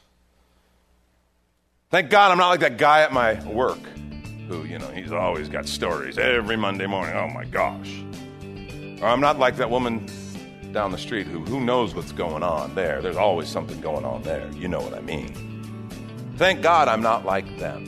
Thank 1.91 2.11
God 2.11 2.31
I'm 2.31 2.39
not 2.39 2.49
like 2.49 2.61
that 2.61 2.79
guy 2.79 3.03
at 3.03 3.13
my 3.13 3.43
work 3.47 3.81
who, 4.49 4.65
you 4.65 4.79
know, 4.79 4.89
he's 4.89 5.13
always 5.13 5.49
got 5.49 5.67
stories 5.67 6.19
every 6.19 6.57
Monday 6.57 6.87
morning. 6.87 7.15
Oh 7.17 7.29
my 7.29 7.45
gosh. 7.45 8.03
Or 9.01 9.09
I'm 9.09 9.21
not 9.21 9.39
like 9.39 9.57
that 9.57 9.71
woman 9.71 10.07
down 10.73 10.91
the 10.91 10.99
street 10.99 11.27
who, 11.27 11.41
who 11.45 11.61
knows 11.61 11.95
what's 11.95 12.13
going 12.13 12.43
on 12.43 12.75
there. 12.75 13.03
There's 13.03 13.17
always 13.17 13.49
something 13.49 13.81
going 13.81 14.05
on 14.05 14.23
there. 14.23 14.51
You 14.53 14.69
know 14.69 14.81
what 14.81 14.95
I 14.95 15.01
mean. 15.01 16.33
Thank 16.37 16.63
God 16.63 16.89
I'm 16.89 17.03
not 17.03 17.25
like 17.25 17.59
them. 17.59 17.87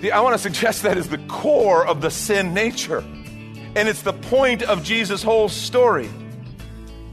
See, 0.00 0.10
I 0.10 0.20
want 0.20 0.34
to 0.34 0.38
suggest 0.38 0.82
that 0.82 0.98
is 0.98 1.08
the 1.08 1.18
core 1.26 1.86
of 1.86 2.02
the 2.02 2.10
sin 2.10 2.52
nature. 2.52 3.02
And 3.76 3.88
it's 3.88 4.02
the 4.02 4.14
point 4.14 4.62
of 4.62 4.82
Jesus' 4.82 5.22
whole 5.22 5.48
story. 5.48 6.08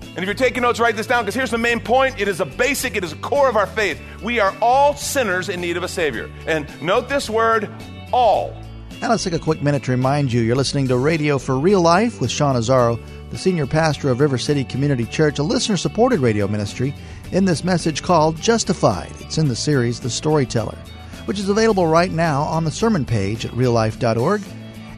And 0.01 0.17
if 0.17 0.25
you're 0.25 0.34
taking 0.34 0.63
notes, 0.63 0.79
write 0.79 0.96
this 0.96 1.08
down 1.08 1.24
because 1.24 1.36
here's 1.36 1.51
the 1.51 1.58
main 1.58 1.79
point. 1.79 2.20
It 2.20 2.27
is 2.27 2.39
a 2.39 2.46
basic, 2.46 2.96
it 2.96 3.03
is 3.03 3.13
a 3.13 3.17
core 3.17 3.50
of 3.50 3.55
our 3.55 3.67
faith. 3.67 4.01
We 4.24 4.39
are 4.39 4.55
all 4.62 4.96
sinners 4.96 5.50
in 5.50 5.60
need 5.62 5.77
of 5.77 5.84
a 5.84 5.88
Savior. 5.88 6.32
And 6.48 6.67
note 6.82 7.10
this 7.10 7.29
word, 7.29 7.70
all. 8.12 8.55
And 8.89 9.10
let's 9.10 9.24
take 9.24 9.34
a 9.34 9.39
quick 9.39 9.62
minute 9.62 9.84
to 9.84 9.91
remind 9.91 10.32
you 10.32 10.41
you're 10.41 10.55
listening 10.55 10.88
to 10.88 10.98
Radio 10.98 11.38
for 11.38 11.60
Real 11.60 11.82
Life 11.82 12.22
with 12.22 12.32
Sean 12.32 12.55
Azzaro 12.55 13.00
the 13.34 13.39
senior 13.39 13.65
pastor 13.65 14.12
of 14.12 14.20
River 14.20 14.38
City 14.38 14.63
Community 14.63 15.05
Church, 15.05 15.39
a 15.39 15.43
listener 15.43 15.75
supported 15.75 16.20
radio 16.20 16.48
ministry, 16.48 16.93
in 17.32 17.46
this 17.46 17.63
message 17.63 18.03
called 18.03 18.39
Justified. 18.39 19.12
It's 19.22 19.39
in 19.39 19.48
the 19.48 19.55
series 19.55 20.00
The 20.00 20.12
Storyteller, 20.12 20.77
which 21.25 21.39
is 21.39 21.50
available 21.50 21.88
right 21.88 22.12
now 22.12 22.43
on 22.43 22.63
the 22.63 22.70
sermon 22.70 23.05
page 23.05 23.43
at 23.43 23.51
reallife.org. 23.53 24.43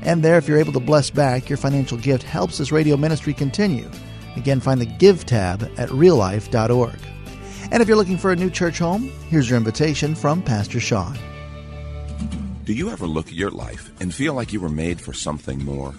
And 0.06 0.24
there, 0.24 0.38
if 0.38 0.48
you're 0.48 0.60
able 0.60 0.74
to 0.74 0.80
bless 0.80 1.10
back, 1.10 1.50
your 1.50 1.58
financial 1.58 1.98
gift 1.98 2.24
helps 2.24 2.60
this 2.60 2.72
radio 2.72 2.96
ministry 2.96 3.34
continue. 3.34 3.90
Again, 4.36 4.60
find 4.60 4.80
the 4.80 4.86
Give 4.86 5.26
tab 5.26 5.64
at 5.78 5.90
reallife.org. 5.90 7.00
And 7.72 7.82
if 7.82 7.88
you're 7.88 7.98
looking 7.98 8.18
for 8.18 8.32
a 8.32 8.36
new 8.36 8.52
church 8.52 8.78
home, 8.78 9.12
here's 9.30 9.50
your 9.50 9.58
invitation 9.58 10.14
from 10.14 10.44
Pastor 10.44 10.80
Sean. 10.80 11.18
Do 12.66 12.74
you 12.74 12.92
ever 12.92 13.08
look 13.08 13.28
at 13.28 13.34
your 13.34 13.52
life 13.52 13.92
and 14.00 14.14
feel 14.14 14.34
like 14.36 14.54
you 14.54 14.60
were 14.60 14.70
made 14.70 15.02
for 15.02 15.14
something 15.14 15.64
more? 15.66 15.94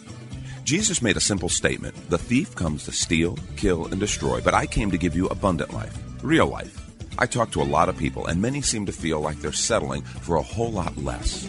Jesus 0.63 1.03
made 1.03 1.17
a 1.17 1.21
simple 1.21 1.49
statement 1.49 1.95
The 2.11 2.19
thief 2.19 2.55
comes 2.55 2.85
to 2.85 2.93
steal, 2.93 3.39
kill, 3.57 3.87
and 3.87 3.99
destroy, 3.99 4.41
but 4.41 4.55
I 4.55 4.67
came 4.67 4.91
to 4.91 4.99
give 4.99 5.17
you 5.17 5.27
abundant 5.27 5.73
life, 5.73 5.97
real 6.23 6.47
life. 6.47 6.85
I 7.19 7.27
talk 7.27 7.51
to 7.53 7.63
a 7.63 7.65
lot 7.65 7.89
of 7.89 7.97
people, 7.97 8.27
and 8.27 8.43
many 8.43 8.61
seem 8.63 8.87
to 8.87 8.93
feel 8.93 9.21
like 9.21 9.41
they're 9.41 9.53
settling 9.53 10.03
for 10.03 10.37
a 10.37 10.43
whole 10.43 10.71
lot 10.71 10.97
less. 10.97 11.49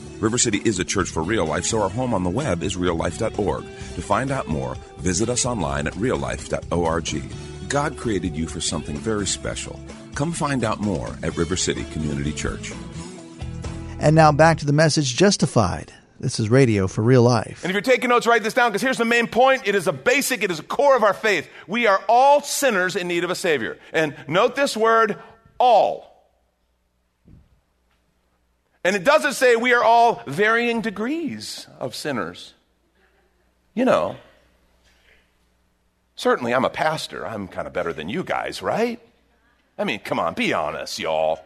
River 0.21 0.37
City 0.37 0.61
is 0.63 0.77
a 0.77 0.85
church 0.85 1.09
for 1.09 1.23
real 1.23 1.45
life, 1.45 1.65
so 1.65 1.81
our 1.81 1.89
home 1.89 2.13
on 2.13 2.23
the 2.23 2.29
web 2.29 2.61
is 2.61 2.77
reallife.org. 2.77 3.63
To 3.63 4.01
find 4.01 4.31
out 4.31 4.47
more, 4.47 4.75
visit 4.97 5.29
us 5.29 5.45
online 5.45 5.87
at 5.87 5.93
reallife.org. 5.93 7.23
God 7.67 7.97
created 7.97 8.35
you 8.35 8.47
for 8.47 8.61
something 8.61 8.95
very 8.97 9.25
special. 9.25 9.79
Come 10.13 10.31
find 10.31 10.63
out 10.63 10.79
more 10.79 11.09
at 11.23 11.35
River 11.37 11.55
City 11.55 11.85
Community 11.85 12.31
Church. 12.31 12.71
And 13.99 14.15
now 14.15 14.31
back 14.31 14.59
to 14.59 14.65
the 14.65 14.73
message 14.73 15.15
Justified. 15.15 15.91
This 16.19 16.39
is 16.39 16.51
radio 16.51 16.87
for 16.87 17.01
real 17.01 17.23
life. 17.23 17.63
And 17.63 17.71
if 17.71 17.73
you're 17.73 17.81
taking 17.81 18.09
notes, 18.09 18.27
write 18.27 18.43
this 18.43 18.53
down 18.53 18.69
because 18.69 18.83
here's 18.83 18.99
the 18.99 19.05
main 19.05 19.25
point. 19.25 19.63
It 19.65 19.73
is 19.73 19.87
a 19.87 19.93
basic, 19.93 20.43
it 20.43 20.51
is 20.51 20.59
a 20.59 20.63
core 20.63 20.95
of 20.95 21.03
our 21.03 21.15
faith. 21.15 21.49
We 21.65 21.87
are 21.87 21.99
all 22.07 22.41
sinners 22.41 22.95
in 22.95 23.07
need 23.07 23.23
of 23.23 23.31
a 23.31 23.35
Savior. 23.35 23.79
And 23.91 24.15
note 24.27 24.55
this 24.55 24.77
word, 24.77 25.17
all. 25.57 26.10
And 28.83 28.95
it 28.95 29.03
doesn't 29.03 29.33
say 29.33 29.55
we 29.55 29.73
are 29.73 29.83
all 29.83 30.23
varying 30.25 30.81
degrees 30.81 31.67
of 31.79 31.95
sinners. 31.95 32.53
You 33.73 33.85
know, 33.85 34.17
Certainly, 36.21 36.53
I'm 36.53 36.65
a 36.65 36.69
pastor. 36.69 37.25
I'm 37.25 37.47
kind 37.47 37.65
of 37.65 37.73
better 37.73 37.91
than 37.91 38.07
you 38.07 38.23
guys, 38.23 38.61
right? 38.61 38.99
I 39.75 39.83
mean, 39.83 40.01
come 40.01 40.19
on, 40.19 40.35
be 40.35 40.53
honest, 40.53 40.99
y'all. 40.99 41.39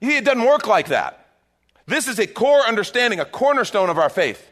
It 0.00 0.24
doesn't 0.24 0.44
work 0.44 0.66
like 0.66 0.88
that. 0.88 1.28
This 1.86 2.08
is 2.08 2.18
a 2.18 2.26
core 2.26 2.62
understanding, 2.62 3.20
a 3.20 3.24
cornerstone 3.24 3.88
of 3.88 3.98
our 3.98 4.10
faith. 4.10 4.50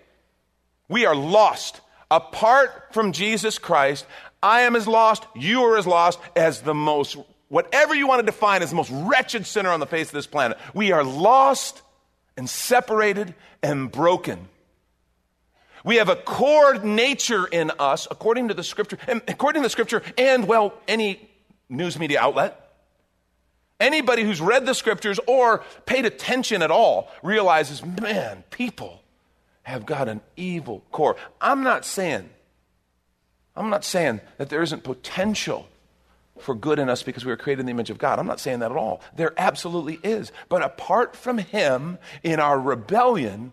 We 0.89 1.07
are 1.07 1.17
lost. 1.17 1.81
Apart 2.09 2.93
from 2.93 3.11
Jesus 3.11 3.59
Christ, 3.59 4.07
I 4.41 4.61
am 4.61 4.77
as 4.77 4.87
lost, 4.87 5.27
you 5.35 5.63
are 5.63 5.77
as 5.77 5.89
lost 5.89 6.21
as 6.37 6.61
the 6.61 6.73
most, 6.73 7.17
whatever 7.49 7.95
you 7.95 8.07
want 8.07 8.21
to 8.21 8.26
define 8.26 8.62
as 8.62 8.71
the 8.71 8.76
most 8.76 8.91
wretched 8.93 9.47
sinner 9.47 9.71
on 9.71 9.81
the 9.81 9.87
face 9.87 10.09
of 10.09 10.12
this 10.12 10.26
planet. 10.26 10.59
We 10.75 10.93
are 10.93 11.05
lost 11.05 11.83
and 12.37 12.49
separated 12.49 13.35
and 13.62 13.91
broken. 13.91 14.49
We 15.85 15.97
have 15.97 16.09
a 16.09 16.17
core 16.17 16.75
nature 16.75 17.47
in 17.47 17.71
us, 17.79 18.09
according 18.11 18.49
to 18.49 18.55
the 18.55 18.65
scripture, 18.65 18.99
and 19.07 19.23
according 19.29 19.62
to 19.62 19.67
the 19.67 19.71
scripture, 19.71 20.03
and 20.19 20.49
well, 20.49 20.75
any 20.88 21.31
news 21.69 21.99
media 21.99 22.21
outlet. 22.21 22.62
Anybody 23.79 24.23
who's 24.25 24.41
read 24.41 24.67
the 24.67 24.75
scriptures 24.75 25.21
or 25.26 25.62
paid 25.85 26.07
attention 26.07 26.62
at 26.62 26.71
all 26.71 27.11
realizes, 27.23 27.85
man, 27.85 28.43
people 28.50 29.03
have 29.62 29.85
got 29.85 30.09
an 30.09 30.23
evil 30.37 30.83
core. 30.93 31.17
I'm 31.41 31.62
not 31.62 31.85
saying, 31.85 32.31
I'm 33.55 33.69
not 33.69 33.85
saying 33.85 34.23
that 34.38 34.49
there 34.49 34.62
isn't 34.62 34.83
potential 34.83 35.69
for 36.38 36.55
good 36.55 36.78
in 36.78 36.88
us 36.88 37.02
because 37.02 37.25
we 37.25 37.31
were 37.31 37.37
created 37.37 37.61
in 37.61 37.66
the 37.66 37.73
image 37.73 37.90
of 37.90 37.99
God. 37.99 38.19
I'm 38.19 38.26
not 38.26 38.40
saying 38.40 38.61
that 38.61 38.71
at 38.71 38.76
all. 38.76 39.00
There 39.16 39.33
absolutely 39.38 39.99
is. 40.02 40.33
But 40.49 40.62
apart 40.62 41.16
from 41.16 41.38
Him, 41.38 41.99
in 42.23 42.40
our 42.40 42.59
rebellion, 42.61 43.52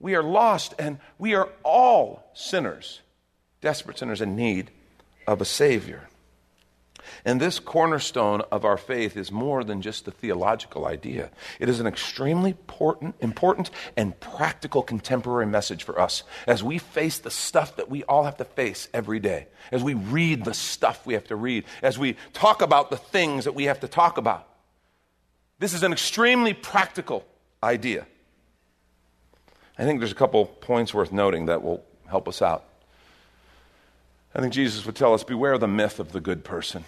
We 0.00 0.14
are 0.14 0.22
lost 0.22 0.74
and 0.78 0.98
we 1.18 1.34
are 1.34 1.48
all 1.64 2.30
sinners, 2.34 3.00
desperate 3.60 3.98
sinners 3.98 4.20
in 4.20 4.36
need 4.36 4.70
of 5.26 5.40
a 5.40 5.44
Savior. 5.44 6.08
And 7.24 7.40
this 7.40 7.58
cornerstone 7.58 8.42
of 8.52 8.64
our 8.64 8.76
faith 8.76 9.16
is 9.16 9.32
more 9.32 9.64
than 9.64 9.82
just 9.82 10.06
a 10.08 10.10
theological 10.10 10.86
idea. 10.86 11.30
It 11.60 11.68
is 11.68 11.80
an 11.80 11.86
extremely 11.86 12.50
important, 12.50 13.14
important 13.20 13.70
and 13.96 14.18
practical 14.20 14.82
contemporary 14.82 15.46
message 15.46 15.84
for 15.84 16.00
us 16.00 16.22
as 16.46 16.62
we 16.62 16.78
face 16.78 17.18
the 17.18 17.30
stuff 17.30 17.76
that 17.76 17.90
we 17.90 18.04
all 18.04 18.24
have 18.24 18.36
to 18.38 18.44
face 18.44 18.88
every 18.94 19.20
day, 19.20 19.48
as 19.72 19.82
we 19.82 19.94
read 19.94 20.44
the 20.44 20.54
stuff 20.54 21.06
we 21.06 21.14
have 21.14 21.26
to 21.28 21.36
read, 21.36 21.64
as 21.82 21.98
we 21.98 22.16
talk 22.32 22.62
about 22.62 22.90
the 22.90 22.96
things 22.96 23.44
that 23.44 23.54
we 23.54 23.64
have 23.64 23.80
to 23.80 23.88
talk 23.88 24.18
about. 24.18 24.48
This 25.58 25.74
is 25.74 25.82
an 25.82 25.92
extremely 25.92 26.54
practical 26.54 27.24
idea. 27.62 28.06
I 29.78 29.84
think 29.84 30.00
there's 30.00 30.12
a 30.12 30.16
couple 30.16 30.46
points 30.46 30.92
worth 30.94 31.12
noting 31.12 31.46
that 31.46 31.62
will 31.62 31.84
help 32.08 32.28
us 32.28 32.42
out. 32.42 32.67
I 34.38 34.40
think 34.40 34.52
Jesus 34.52 34.86
would 34.86 34.94
tell 34.94 35.14
us 35.14 35.24
beware 35.24 35.58
the 35.58 35.66
myth 35.66 35.98
of 35.98 36.12
the 36.12 36.20
good 36.20 36.44
person. 36.44 36.84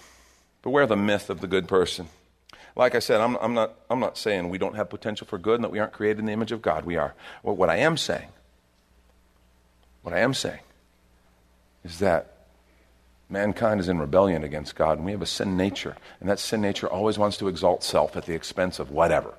Beware 0.63 0.87
the 0.87 0.95
myth 0.95 1.29
of 1.29 1.41
the 1.41 1.49
good 1.49 1.67
person. 1.67 2.07
Like 2.77 2.95
I 2.95 3.01
said, 3.01 3.21
I'm, 3.21 3.35
I'm, 3.41 3.55
not, 3.55 3.75
I'm 3.91 3.99
not 3.99 4.17
saying 4.17 4.49
we 4.51 4.57
don't 4.57 4.77
have 4.77 4.89
potential 4.89 5.27
for 5.27 5.37
good 5.37 5.57
and 5.57 5.65
that 5.65 5.73
we 5.73 5.81
aren't 5.81 5.93
created 5.93 6.21
in 6.21 6.27
the 6.27 6.33
image 6.33 6.53
of 6.53 6.63
God. 6.63 6.85
We 6.85 6.97
are. 6.97 7.13
Well, 7.43 7.57
what 7.57 7.69
I 7.69 7.79
am 7.79 7.97
saying, 7.97 8.29
what 10.03 10.15
I 10.15 10.21
am 10.21 10.33
saying, 10.33 10.61
is 11.83 11.99
that 11.99 12.37
mankind 13.29 13.81
is 13.81 13.89
in 13.89 13.99
rebellion 13.99 14.45
against 14.45 14.77
God 14.77 14.99
and 14.99 15.05
we 15.05 15.11
have 15.11 15.23
a 15.23 15.27
sin 15.27 15.57
nature. 15.57 15.97
And 16.21 16.29
that 16.29 16.39
sin 16.39 16.61
nature 16.61 16.87
always 16.87 17.19
wants 17.19 17.37
to 17.39 17.49
exalt 17.49 17.83
self 17.83 18.17
at 18.17 18.27
the 18.27 18.35
expense 18.35 18.79
of 18.79 18.93
whatever. 18.93 19.35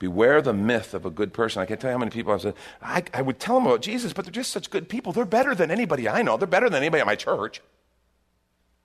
Beware 0.00 0.40
the 0.40 0.54
myth 0.54 0.94
of 0.94 1.04
a 1.04 1.10
good 1.10 1.34
person. 1.34 1.60
I 1.60 1.66
can't 1.66 1.78
tell 1.78 1.90
you 1.90 1.92
how 1.92 1.98
many 1.98 2.10
people 2.10 2.32
I've 2.32 2.40
said, 2.40 2.54
I, 2.80 3.04
I 3.12 3.20
would 3.20 3.38
tell 3.38 3.56
them 3.56 3.66
about 3.66 3.82
Jesus, 3.82 4.14
but 4.14 4.24
they're 4.24 4.32
just 4.32 4.50
such 4.50 4.70
good 4.70 4.88
people. 4.88 5.12
They're 5.12 5.26
better 5.26 5.54
than 5.54 5.70
anybody 5.70 6.08
I 6.08 6.22
know. 6.22 6.38
They're 6.38 6.48
better 6.48 6.70
than 6.70 6.82
anybody 6.82 7.02
at 7.02 7.06
my 7.06 7.16
church. 7.16 7.60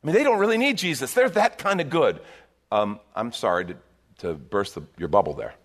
I 0.03 0.07
mean, 0.07 0.13
they 0.13 0.25
don't 0.25 0.39
really 0.39 0.57
need 0.57 0.77
Jesus. 0.77 1.13
They're 1.13 1.29
that 1.29 1.57
kind 1.57 1.79
of 1.79 1.89
good. 1.89 2.19
Um, 2.69 3.00
I'm 3.15 3.31
sorry 3.31 3.65
to, 3.65 3.77
to 4.19 4.34
burst 4.34 4.75
the, 4.75 4.84
your 4.98 5.07
bubble 5.07 5.34
there. 5.34 5.55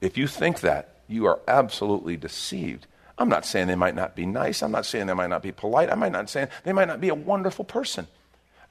If 0.00 0.18
you 0.18 0.26
think 0.26 0.60
that, 0.60 0.96
you 1.06 1.26
are 1.26 1.38
absolutely 1.46 2.16
deceived. 2.16 2.88
I'm 3.16 3.28
not 3.28 3.46
saying 3.46 3.68
they 3.68 3.76
might 3.76 3.94
not 3.94 4.16
be 4.16 4.26
nice. 4.26 4.60
I'm 4.60 4.72
not 4.72 4.86
saying 4.86 5.06
they 5.06 5.14
might 5.14 5.30
not 5.30 5.42
be 5.42 5.52
polite. 5.52 5.88
I 5.88 5.94
might 5.94 6.10
not 6.10 6.28
say 6.28 6.48
they 6.64 6.72
might 6.72 6.88
not 6.88 7.00
be 7.00 7.10
a 7.10 7.14
wonderful 7.14 7.64
person. 7.64 8.08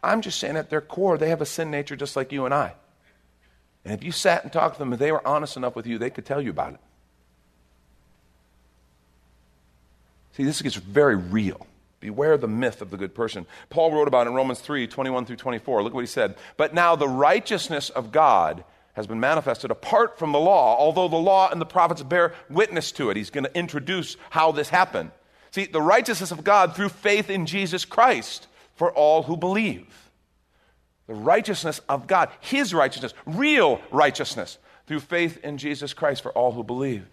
I'm 0.03 0.21
just 0.21 0.37
saying 0.37 0.57
at 0.57 0.69
their 0.69 0.81
core, 0.81 1.17
they 1.17 1.29
have 1.29 1.41
a 1.41 1.45
sin 1.45 1.71
nature 1.71 1.95
just 1.95 2.17
like 2.17 2.33
you 2.33 2.43
and 2.43 2.53
I. 2.53 2.73
And 3.89 3.97
if 3.97 4.05
you 4.05 4.11
sat 4.11 4.43
and 4.43 4.53
talked 4.53 4.75
to 4.75 4.79
them, 4.79 4.93
if 4.93 4.99
they 4.99 5.11
were 5.11 5.27
honest 5.27 5.57
enough 5.57 5.75
with 5.75 5.87
you, 5.87 5.97
they 5.97 6.11
could 6.11 6.23
tell 6.23 6.39
you 6.39 6.51
about 6.51 6.75
it. 6.75 6.79
See, 10.33 10.43
this 10.43 10.61
gets 10.61 10.75
very 10.75 11.15
real. 11.15 11.65
Beware 11.99 12.37
the 12.37 12.47
myth 12.47 12.83
of 12.83 12.91
the 12.91 12.97
good 12.97 13.15
person. 13.15 13.47
Paul 13.71 13.91
wrote 13.91 14.07
about 14.07 14.27
in 14.27 14.35
Romans 14.35 14.59
3 14.59 14.85
21 14.85 15.25
through 15.25 15.37
24. 15.37 15.81
Look 15.81 15.95
what 15.95 16.01
he 16.01 16.05
said. 16.05 16.35
But 16.55 16.75
now 16.75 16.95
the 16.95 17.07
righteousness 17.07 17.89
of 17.89 18.11
God 18.11 18.63
has 18.93 19.07
been 19.07 19.19
manifested 19.19 19.71
apart 19.71 20.19
from 20.19 20.33
the 20.33 20.39
law, 20.39 20.77
although 20.77 21.07
the 21.07 21.15
law 21.15 21.49
and 21.49 21.59
the 21.59 21.65
prophets 21.65 22.03
bear 22.03 22.35
witness 22.47 22.91
to 22.91 23.09
it. 23.09 23.17
He's 23.17 23.31
going 23.31 23.45
to 23.45 23.57
introduce 23.57 24.17
how 24.29 24.51
this 24.51 24.69
happened. 24.69 25.09
See, 25.49 25.65
the 25.65 25.81
righteousness 25.81 26.29
of 26.29 26.43
God 26.43 26.75
through 26.75 26.89
faith 26.89 27.31
in 27.31 27.47
Jesus 27.47 27.85
Christ 27.85 28.45
for 28.75 28.91
all 28.91 29.23
who 29.23 29.35
believe. 29.35 30.08
The 31.09 31.15
righteousness 31.15 31.81
of 31.89 32.05
God, 32.05 32.29
His 32.39 32.71
righteousness, 32.71 33.15
real 33.25 33.81
righteousness 33.89 34.59
through 34.85 34.99
faith 34.99 35.43
in 35.43 35.57
Jesus 35.57 35.91
Christ 35.91 36.21
for 36.21 36.31
all 36.33 36.51
who 36.51 36.63
believe. 36.63 37.07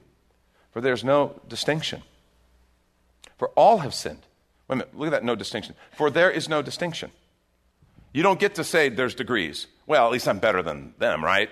For 0.71 0.83
there's 0.83 1.03
no 1.03 1.41
distinction. 1.49 2.03
For 3.39 3.49
all 3.57 3.79
have 3.79 3.95
sinned 3.95 4.27
Wait 4.69 4.75
a 4.75 4.77
minute, 4.77 4.99
look 4.99 5.07
at 5.07 5.11
that 5.13 5.25
no 5.25 5.35
distinction. 5.35 5.75
For 5.93 6.11
there 6.11 6.31
is 6.31 6.49
no 6.49 6.61
distinction. 6.61 7.11
You 8.13 8.23
don't 8.23 8.41
get 8.41 8.57
to 8.57 8.65
say 8.65 8.89
there's 8.89 9.15
degrees. 9.15 9.67
Well, 9.87 10.05
at 10.07 10.13
least 10.13 10.27
I'm 10.27 10.41
better 10.41 10.63
than 10.63 10.95
them, 10.99 11.25
right? 11.25 11.49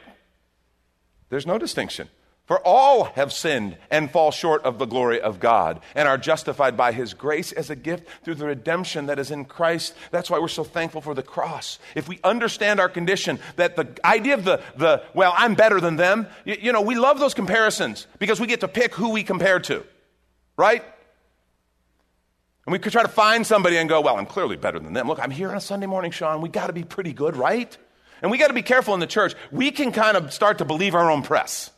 There's 1.28 1.46
no 1.46 1.59
distinction. 1.59 2.09
For 2.46 2.61
all 2.61 3.04
have 3.04 3.33
sinned 3.33 3.78
and 3.90 4.11
fall 4.11 4.30
short 4.30 4.64
of 4.64 4.78
the 4.78 4.85
glory 4.85 5.18
of 5.18 5.40
God 5.40 5.80
and 5.94 6.07
are 6.07 6.18
justified 6.18 6.76
by 6.76 6.92
His 6.92 7.14
grace 7.14 7.52
as 7.52 7.70
a 7.70 7.76
gift 7.76 8.07
through 8.22 8.35
the 8.35 8.44
redemption 8.44 9.07
that 9.07 9.18
is 9.18 9.30
in 9.30 9.46
Christ. 9.46 9.94
That's 10.11 10.28
why 10.28 10.38
we're 10.38 10.48
so 10.48 10.62
thankful 10.62 11.00
for 11.00 11.14
the 11.14 11.22
cross. 11.22 11.78
If 11.94 12.07
we 12.07 12.20
understand 12.22 12.80
our 12.80 12.90
condition, 12.90 13.38
that 13.57 13.76
the 13.76 13.88
idea 14.04 14.35
of 14.35 14.44
the, 14.44 14.61
the 14.76 15.02
well, 15.14 15.33
I'm 15.35 15.54
better 15.54 15.80
than 15.80 15.96
them, 15.96 16.26
you, 16.44 16.57
you 16.61 16.72
know, 16.72 16.83
we 16.83 16.96
love 16.96 17.18
those 17.18 17.33
comparisons 17.33 18.07
because 18.18 18.40
we 18.40 18.46
get 18.46 18.61
to 18.61 18.68
pick 18.68 18.94
who 18.94 19.09
we 19.11 19.22
compare 19.22 19.61
to, 19.61 19.83
right? 20.59 20.85
And 22.66 22.72
we 22.72 22.78
could 22.78 22.92
try 22.92 23.02
to 23.02 23.09
find 23.09 23.46
somebody 23.46 23.78
and 23.78 23.88
go, 23.88 24.02
well, 24.02 24.18
I'm 24.18 24.26
clearly 24.26 24.57
better 24.57 24.78
than 24.78 24.92
them. 24.92 25.09
Look, 25.09 25.18
I'm 25.18 25.30
here 25.30 25.48
on 25.48 25.57
a 25.57 25.62
Sunday 25.62 25.87
morning, 25.87 26.11
Sean. 26.11 26.42
We 26.42 26.50
got 26.50 26.66
to 26.66 26.74
be 26.74 26.85
pretty 26.85 27.14
good, 27.14 27.37
right? 27.37 27.74
And 28.20 28.30
we 28.30 28.37
got 28.37 28.48
to 28.48 28.54
be 28.54 28.62
careful 28.62 28.92
in 28.92 29.00
the 29.00 29.07
church. 29.07 29.35
We 29.50 29.70
can 29.70 29.92
kind 29.92 30.18
of 30.18 30.30
start 30.30 30.59
to 30.59 30.66
believe 30.66 30.94
our 30.94 31.11
own 31.11 31.22
press. 31.22 31.70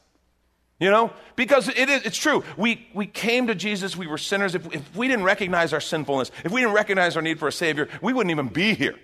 You 0.79 0.91
know? 0.91 1.13
Because 1.37 1.69
it 1.69 1.89
is, 1.89 2.03
it's 2.05 2.19
true. 2.19 2.45
We, 2.57 2.87
we 2.93 3.07
came 3.07 3.47
to 3.47 3.55
Jesus, 3.55 3.97
we 3.97 4.07
were 4.07 4.19
sinners. 4.19 4.55
If, 4.55 4.75
if 4.75 4.97
we 4.97 5.09
didn't 5.09 5.25
recognize 5.25 5.73
our 5.73 5.81
sinfulness, 5.81 6.31
if 6.45 6.53
we 6.53 6.61
didn't 6.61 6.75
recognize 6.75 7.17
our 7.17 7.23
need 7.23 7.39
for 7.39 7.49
a 7.49 7.53
Savior, 7.53 7.89
we 8.03 8.13
wouldn't 8.13 8.31
even 8.31 8.49
be 8.49 8.75
here. 8.75 8.97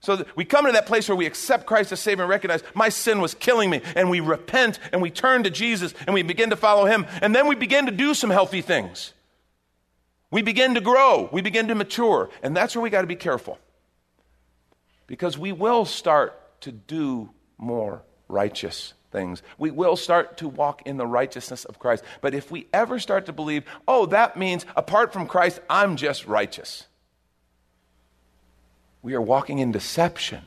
So 0.00 0.24
we 0.34 0.44
come 0.44 0.66
to 0.66 0.72
that 0.72 0.86
place 0.86 1.08
where 1.08 1.16
we 1.16 1.26
accept 1.26 1.64
Christ 1.64 1.92
as 1.92 2.00
Savior 2.00 2.24
and 2.24 2.30
recognize 2.30 2.62
my 2.74 2.88
sin 2.88 3.20
was 3.20 3.34
killing 3.34 3.70
me, 3.70 3.80
and 3.94 4.10
we 4.10 4.20
repent 4.20 4.80
and 4.92 5.00
we 5.00 5.10
turn 5.10 5.44
to 5.44 5.50
Jesus 5.50 5.94
and 6.06 6.12
we 6.12 6.22
begin 6.22 6.50
to 6.50 6.56
follow 6.56 6.86
Him, 6.86 7.06
and 7.22 7.34
then 7.34 7.46
we 7.46 7.54
begin 7.54 7.86
to 7.86 7.92
do 7.92 8.12
some 8.12 8.30
healthy 8.30 8.62
things. 8.62 9.14
We 10.30 10.42
begin 10.42 10.74
to 10.74 10.80
grow, 10.80 11.28
we 11.32 11.40
begin 11.40 11.68
to 11.68 11.74
mature, 11.74 12.30
and 12.42 12.56
that's 12.56 12.74
where 12.74 12.82
we 12.82 12.90
got 12.90 13.02
to 13.02 13.06
be 13.06 13.16
careful. 13.16 13.58
Because 15.06 15.38
we 15.38 15.52
will 15.52 15.84
start 15.84 16.60
to 16.62 16.72
do 16.72 17.30
more 17.56 18.02
righteous 18.28 18.94
things. 19.12 19.42
We 19.58 19.70
will 19.70 19.96
start 19.96 20.38
to 20.38 20.48
walk 20.48 20.82
in 20.86 20.96
the 20.96 21.06
righteousness 21.06 21.64
of 21.64 21.78
Christ. 21.78 22.02
But 22.20 22.34
if 22.34 22.50
we 22.50 22.66
ever 22.72 22.98
start 22.98 23.26
to 23.26 23.32
believe, 23.32 23.64
oh, 23.86 24.06
that 24.06 24.36
means 24.36 24.66
apart 24.74 25.12
from 25.12 25.28
Christ, 25.28 25.60
I'm 25.70 25.96
just 25.96 26.26
righteous, 26.26 26.86
we 29.02 29.14
are 29.14 29.20
walking 29.20 29.58
in 29.58 29.72
deception. 29.72 30.42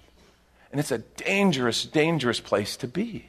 And 0.71 0.79
it's 0.79 0.91
a 0.91 0.97
dangerous, 0.97 1.85
dangerous 1.85 2.41
place 2.41 2.75
to 2.77 2.87
be. 2.87 3.27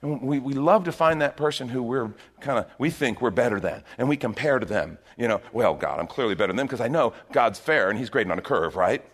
And 0.00 0.20
we, 0.20 0.38
we 0.40 0.52
love 0.52 0.84
to 0.84 0.92
find 0.92 1.22
that 1.22 1.36
person 1.36 1.68
who 1.68 1.82
we're 1.82 2.10
kind 2.40 2.58
of, 2.58 2.66
we 2.78 2.90
think 2.90 3.20
we're 3.20 3.30
better 3.30 3.60
than, 3.60 3.82
and 3.98 4.08
we 4.08 4.16
compare 4.16 4.58
to 4.58 4.66
them. 4.66 4.98
You 5.16 5.28
know, 5.28 5.40
well, 5.52 5.74
God, 5.74 6.00
I'm 6.00 6.08
clearly 6.08 6.34
better 6.34 6.48
than 6.48 6.56
them 6.56 6.66
because 6.66 6.80
I 6.80 6.88
know 6.88 7.14
God's 7.30 7.58
fair 7.58 7.88
and 7.88 7.98
He's 7.98 8.10
grading 8.10 8.32
on 8.32 8.38
a 8.38 8.42
curve, 8.42 8.76
right? 8.76 9.04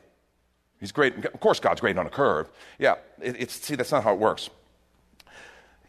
He's 0.81 0.93
great. 0.93 1.25
Of 1.25 1.41
course, 1.41 1.61
God's 1.61 1.81
great 1.81 1.99
on 1.99 2.07
a 2.07 2.11
curve. 2.11 2.49
Yeah, 2.79 2.97
it, 3.21 3.37
it's, 3.39 3.55
see, 3.55 3.75
that's 3.75 3.93
not 3.93 4.05
how 4.05 4.13
it 4.13 4.19
works. 4.19 4.49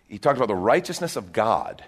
He 0.07 0.17
talked 0.17 0.37
about 0.37 0.47
the 0.47 0.55
righteousness 0.55 1.15
of 1.15 1.31
God. 1.31 1.83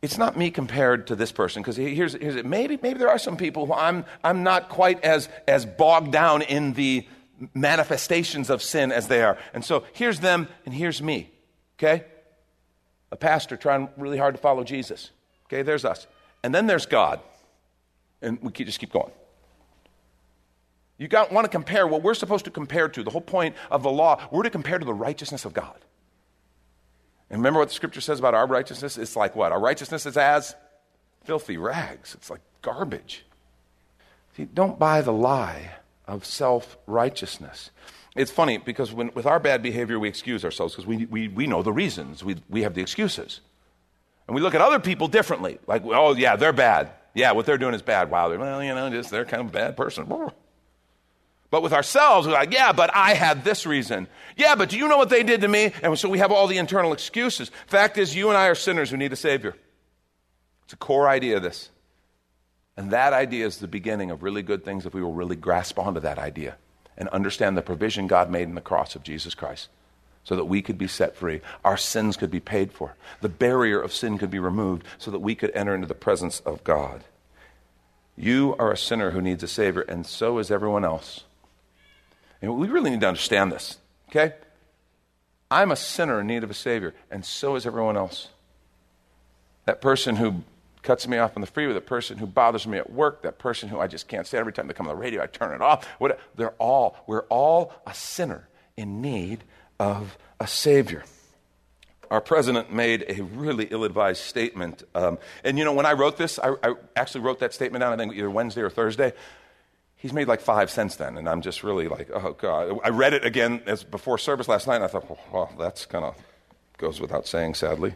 It's 0.00 0.18
not 0.18 0.36
me 0.36 0.50
compared 0.50 1.06
to 1.08 1.16
this 1.16 1.32
person 1.32 1.62
because 1.62 1.76
here's, 1.76 2.12
here's 2.12 2.36
it. 2.36 2.44
Maybe, 2.44 2.78
maybe 2.80 2.98
there 2.98 3.08
are 3.08 3.18
some 3.18 3.36
people 3.36 3.66
who 3.66 3.72
I'm, 3.72 4.04
I'm 4.22 4.42
not 4.42 4.68
quite 4.68 5.02
as, 5.02 5.28
as 5.48 5.64
bogged 5.64 6.12
down 6.12 6.42
in 6.42 6.74
the 6.74 7.08
manifestations 7.54 8.50
of 8.50 8.62
sin 8.62 8.92
as 8.92 9.08
they 9.08 9.22
are. 9.22 9.38
And 9.54 9.64
so 9.64 9.84
here's 9.94 10.20
them 10.20 10.46
and 10.66 10.74
here's 10.74 11.02
me. 11.02 11.30
Okay? 11.78 12.04
A 13.10 13.16
pastor 13.16 13.56
trying 13.56 13.88
really 13.96 14.18
hard 14.18 14.34
to 14.34 14.40
follow 14.40 14.62
Jesus. 14.62 15.10
Okay, 15.46 15.62
there's 15.62 15.84
us. 15.84 16.06
And 16.42 16.54
then 16.54 16.66
there's 16.66 16.86
God. 16.86 17.20
And 18.22 18.40
we 18.42 18.52
just 18.52 18.78
keep 18.78 18.92
going. 18.92 19.10
You 20.98 21.08
got, 21.08 21.32
want 21.32 21.44
to 21.44 21.48
compare 21.48 21.86
what 21.86 22.02
we're 22.02 22.14
supposed 22.14 22.44
to 22.44 22.50
compare 22.50 22.88
to. 22.88 23.02
The 23.02 23.10
whole 23.10 23.20
point 23.20 23.56
of 23.70 23.82
the 23.82 23.90
law, 23.90 24.26
we're 24.30 24.44
to 24.44 24.50
compare 24.50 24.78
to 24.78 24.84
the 24.84 24.94
righteousness 24.94 25.44
of 25.44 25.52
God. 25.52 25.78
And 27.30 27.40
remember 27.40 27.58
what 27.58 27.68
the 27.68 27.74
scripture 27.74 28.00
says 28.00 28.18
about 28.18 28.34
our 28.34 28.46
righteousness? 28.46 28.96
It's 28.96 29.16
like 29.16 29.34
what? 29.34 29.50
Our 29.50 29.60
righteousness 29.60 30.06
is 30.06 30.16
as 30.16 30.54
filthy 31.24 31.56
rags, 31.56 32.14
it's 32.14 32.30
like 32.30 32.40
garbage. 32.62 33.24
See, 34.36 34.44
don't 34.44 34.78
buy 34.78 35.00
the 35.00 35.12
lie 35.12 35.72
of 36.06 36.24
self 36.24 36.76
righteousness. 36.86 37.70
It's 38.14 38.30
funny 38.30 38.58
because 38.58 38.92
when, 38.92 39.10
with 39.14 39.26
our 39.26 39.40
bad 39.40 39.62
behavior, 39.62 39.98
we 39.98 40.08
excuse 40.08 40.44
ourselves 40.44 40.74
because 40.74 40.86
we, 40.86 41.06
we, 41.06 41.28
we 41.28 41.46
know 41.46 41.62
the 41.62 41.72
reasons. 41.72 42.22
We, 42.22 42.36
we 42.48 42.62
have 42.62 42.74
the 42.74 42.80
excuses. 42.80 43.40
And 44.28 44.34
we 44.34 44.40
look 44.40 44.54
at 44.54 44.60
other 44.60 44.78
people 44.78 45.08
differently. 45.08 45.58
Like, 45.66 45.82
oh, 45.84 46.14
yeah, 46.14 46.36
they're 46.36 46.52
bad. 46.52 46.90
Yeah, 47.14 47.32
what 47.32 47.46
they're 47.46 47.58
doing 47.58 47.74
is 47.74 47.82
bad. 47.82 48.10
Wow, 48.10 48.28
they're, 48.28 48.38
well, 48.38 48.62
you 48.62 48.74
know, 48.74 48.88
just 48.90 49.10
they're 49.10 49.24
kind 49.24 49.42
of 49.42 49.48
a 49.48 49.52
bad 49.52 49.76
person. 49.76 50.06
But 51.54 51.62
with 51.62 51.72
ourselves, 51.72 52.26
we're 52.26 52.32
like, 52.32 52.52
yeah, 52.52 52.72
but 52.72 52.90
I 52.96 53.14
had 53.14 53.44
this 53.44 53.64
reason. 53.64 54.08
Yeah, 54.36 54.56
but 54.56 54.70
do 54.70 54.76
you 54.76 54.88
know 54.88 54.96
what 54.96 55.08
they 55.08 55.22
did 55.22 55.42
to 55.42 55.46
me? 55.46 55.70
And 55.84 55.96
so 55.96 56.08
we 56.08 56.18
have 56.18 56.32
all 56.32 56.48
the 56.48 56.58
internal 56.58 56.92
excuses. 56.92 57.48
Fact 57.68 57.96
is, 57.96 58.12
you 58.12 58.28
and 58.28 58.36
I 58.36 58.48
are 58.48 58.56
sinners 58.56 58.90
who 58.90 58.96
need 58.96 59.12
a 59.12 59.16
Savior. 59.16 59.54
It's 60.64 60.72
a 60.72 60.76
core 60.76 61.08
idea 61.08 61.36
of 61.36 61.44
this. 61.44 61.70
And 62.76 62.90
that 62.90 63.12
idea 63.12 63.46
is 63.46 63.58
the 63.58 63.68
beginning 63.68 64.10
of 64.10 64.24
really 64.24 64.42
good 64.42 64.64
things 64.64 64.84
if 64.84 64.94
we 64.94 65.00
will 65.00 65.12
really 65.12 65.36
grasp 65.36 65.78
onto 65.78 66.00
that 66.00 66.18
idea 66.18 66.56
and 66.98 67.08
understand 67.10 67.56
the 67.56 67.62
provision 67.62 68.08
God 68.08 68.32
made 68.32 68.48
in 68.48 68.56
the 68.56 68.60
cross 68.60 68.96
of 68.96 69.04
Jesus 69.04 69.36
Christ. 69.36 69.68
so 70.24 70.34
that 70.36 70.46
we 70.46 70.62
could 70.62 70.78
be 70.78 70.88
set 70.88 71.14
free. 71.14 71.40
Our 71.64 71.76
sins 71.76 72.16
could 72.16 72.30
be 72.30 72.40
paid 72.40 72.72
for. 72.72 72.96
The 73.20 73.28
barrier 73.28 73.80
of 73.80 73.92
sin 73.92 74.18
could 74.18 74.30
be 74.30 74.38
removed 74.38 74.84
so 74.98 75.10
that 75.10 75.20
we 75.20 75.34
could 75.34 75.52
enter 75.54 75.74
into 75.74 75.86
the 75.86 75.94
presence 75.94 76.40
of 76.40 76.64
God. 76.64 77.04
You 78.16 78.56
are 78.58 78.72
a 78.72 78.76
sinner 78.76 79.10
who 79.10 79.20
needs 79.20 79.42
a 79.42 79.48
Savior, 79.48 79.82
and 79.82 80.06
so 80.06 80.38
is 80.38 80.50
everyone 80.50 80.84
else. 80.84 81.24
And 82.44 82.58
we 82.58 82.68
really 82.68 82.90
need 82.90 83.00
to 83.00 83.08
understand 83.08 83.52
this, 83.52 83.78
okay? 84.10 84.34
I'm 85.50 85.70
a 85.70 85.76
sinner 85.76 86.20
in 86.20 86.26
need 86.26 86.44
of 86.44 86.50
a 86.50 86.54
Savior, 86.54 86.94
and 87.10 87.24
so 87.24 87.56
is 87.56 87.66
everyone 87.66 87.96
else. 87.96 88.28
That 89.66 89.80
person 89.80 90.16
who 90.16 90.42
cuts 90.82 91.08
me 91.08 91.16
off 91.16 91.36
on 91.36 91.40
the 91.40 91.46
freeway, 91.46 91.72
the 91.72 91.80
person 91.80 92.18
who 92.18 92.26
bothers 92.26 92.66
me 92.66 92.78
at 92.78 92.92
work, 92.92 93.22
that 93.22 93.38
person 93.38 93.68
who 93.68 93.80
I 93.80 93.86
just 93.86 94.08
can't 94.08 94.26
stand 94.26 94.40
every 94.40 94.52
time 94.52 94.68
they 94.68 94.74
come 94.74 94.86
on 94.86 94.94
the 94.94 95.00
radio, 95.00 95.22
I 95.22 95.26
turn 95.26 95.54
it 95.54 95.62
off. 95.62 95.86
What, 95.98 96.20
they're 96.36 96.54
all, 96.58 96.96
we're 97.06 97.22
all 97.22 97.72
a 97.86 97.94
sinner 97.94 98.48
in 98.76 99.00
need 99.00 99.44
of 99.80 100.18
a 100.38 100.46
Savior. 100.46 101.04
Our 102.10 102.20
president 102.20 102.72
made 102.72 103.04
a 103.08 103.22
really 103.22 103.64
ill 103.70 103.84
advised 103.84 104.22
statement. 104.22 104.82
Um, 104.94 105.18
and 105.42 105.58
you 105.58 105.64
know, 105.64 105.72
when 105.72 105.86
I 105.86 105.94
wrote 105.94 106.18
this, 106.18 106.38
I, 106.38 106.54
I, 106.62 106.74
actually 106.94 107.22
wrote 107.22 107.40
that 107.40 107.54
statement 107.54 107.80
down, 107.80 107.92
I 107.92 107.96
think 107.96 108.14
either 108.14 108.30
Wednesday 108.30 108.60
or 108.60 108.70
Thursday. 108.70 109.14
He's 110.04 110.12
made 110.12 110.28
like 110.28 110.42
five 110.42 110.70
since 110.70 110.96
then, 110.96 111.16
and 111.16 111.26
I'm 111.26 111.40
just 111.40 111.64
really 111.64 111.88
like, 111.88 112.10
oh 112.12 112.34
God. 112.34 112.78
I 112.84 112.90
read 112.90 113.14
it 113.14 113.24
again 113.24 113.62
as 113.64 113.82
before 113.82 114.18
service 114.18 114.48
last 114.48 114.66
night, 114.66 114.74
and 114.74 114.84
I 114.84 114.88
thought, 114.88 115.08
well, 115.32 115.50
that's 115.58 115.86
kind 115.86 116.04
of 116.04 116.14
goes 116.76 117.00
without 117.00 117.26
saying, 117.26 117.54
sadly. 117.54 117.94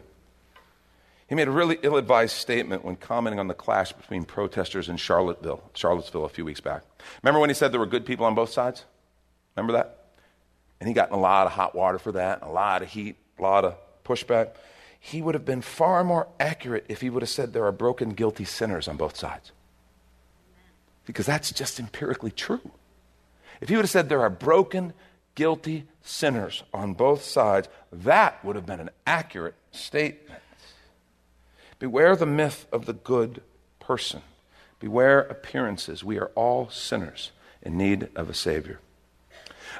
He 1.27 1.35
made 1.35 1.47
a 1.47 1.51
really 1.51 1.77
ill 1.83 1.97
advised 1.97 2.35
statement 2.35 2.83
when 2.83 2.95
commenting 2.95 3.39
on 3.39 3.47
the 3.47 3.53
clash 3.53 3.91
between 3.91 4.23
protesters 4.25 4.89
in 4.89 4.97
Charlottesville, 4.97 5.61
Charlottesville 5.75 6.25
a 6.25 6.29
few 6.29 6.43
weeks 6.43 6.59
back. 6.59 6.81
Remember 7.21 7.39
when 7.39 7.51
he 7.51 7.53
said 7.53 7.71
there 7.71 7.79
were 7.79 7.85
good 7.85 8.07
people 8.07 8.25
on 8.25 8.33
both 8.33 8.49
sides? 8.49 8.85
Remember 9.55 9.73
that? 9.73 10.07
And 10.79 10.87
he 10.87 10.95
got 10.95 11.09
in 11.09 11.13
a 11.13 11.19
lot 11.19 11.45
of 11.45 11.53
hot 11.53 11.75
water 11.75 11.99
for 11.99 12.13
that, 12.13 12.41
a 12.41 12.49
lot 12.49 12.81
of 12.81 12.89
heat, 12.89 13.17
a 13.37 13.41
lot 13.43 13.65
of 13.65 13.75
pushback. 14.03 14.55
He 14.99 15.21
would 15.21 15.35
have 15.35 15.45
been 15.45 15.61
far 15.61 16.03
more 16.03 16.27
accurate 16.39 16.87
if 16.89 17.01
he 17.01 17.11
would 17.11 17.21
have 17.21 17.29
said 17.29 17.53
there 17.53 17.65
are 17.65 17.71
broken, 17.71 18.13
guilty 18.13 18.45
sinners 18.45 18.87
on 18.87 18.97
both 18.97 19.15
sides. 19.15 19.51
Because 21.09 21.25
that's 21.25 21.51
just 21.51 21.79
empirically 21.79 22.29
true. 22.29 22.61
If 23.61 23.69
he 23.69 23.75
would 23.75 23.81
have 23.81 23.89
said 23.89 24.09
there 24.09 24.21
are 24.21 24.29
broken, 24.29 24.93
guilty 25.33 25.87
sinners 26.03 26.61
on 26.71 26.93
both 26.93 27.23
sides, 27.23 27.67
that 27.91 28.45
would 28.45 28.55
have 28.55 28.67
been 28.67 28.79
an 28.79 28.91
accurate 29.07 29.55
statement. 29.71 30.39
Beware 31.79 32.15
the 32.15 32.27
myth 32.27 32.67
of 32.71 32.85
the 32.85 32.93
good 32.93 33.41
person. 33.79 34.21
Beware 34.79 35.21
appearances. 35.21 36.03
We 36.03 36.19
are 36.19 36.27
all 36.35 36.69
sinners 36.69 37.31
in 37.63 37.75
need 37.75 38.09
of 38.15 38.29
a 38.29 38.35
Savior. 38.35 38.79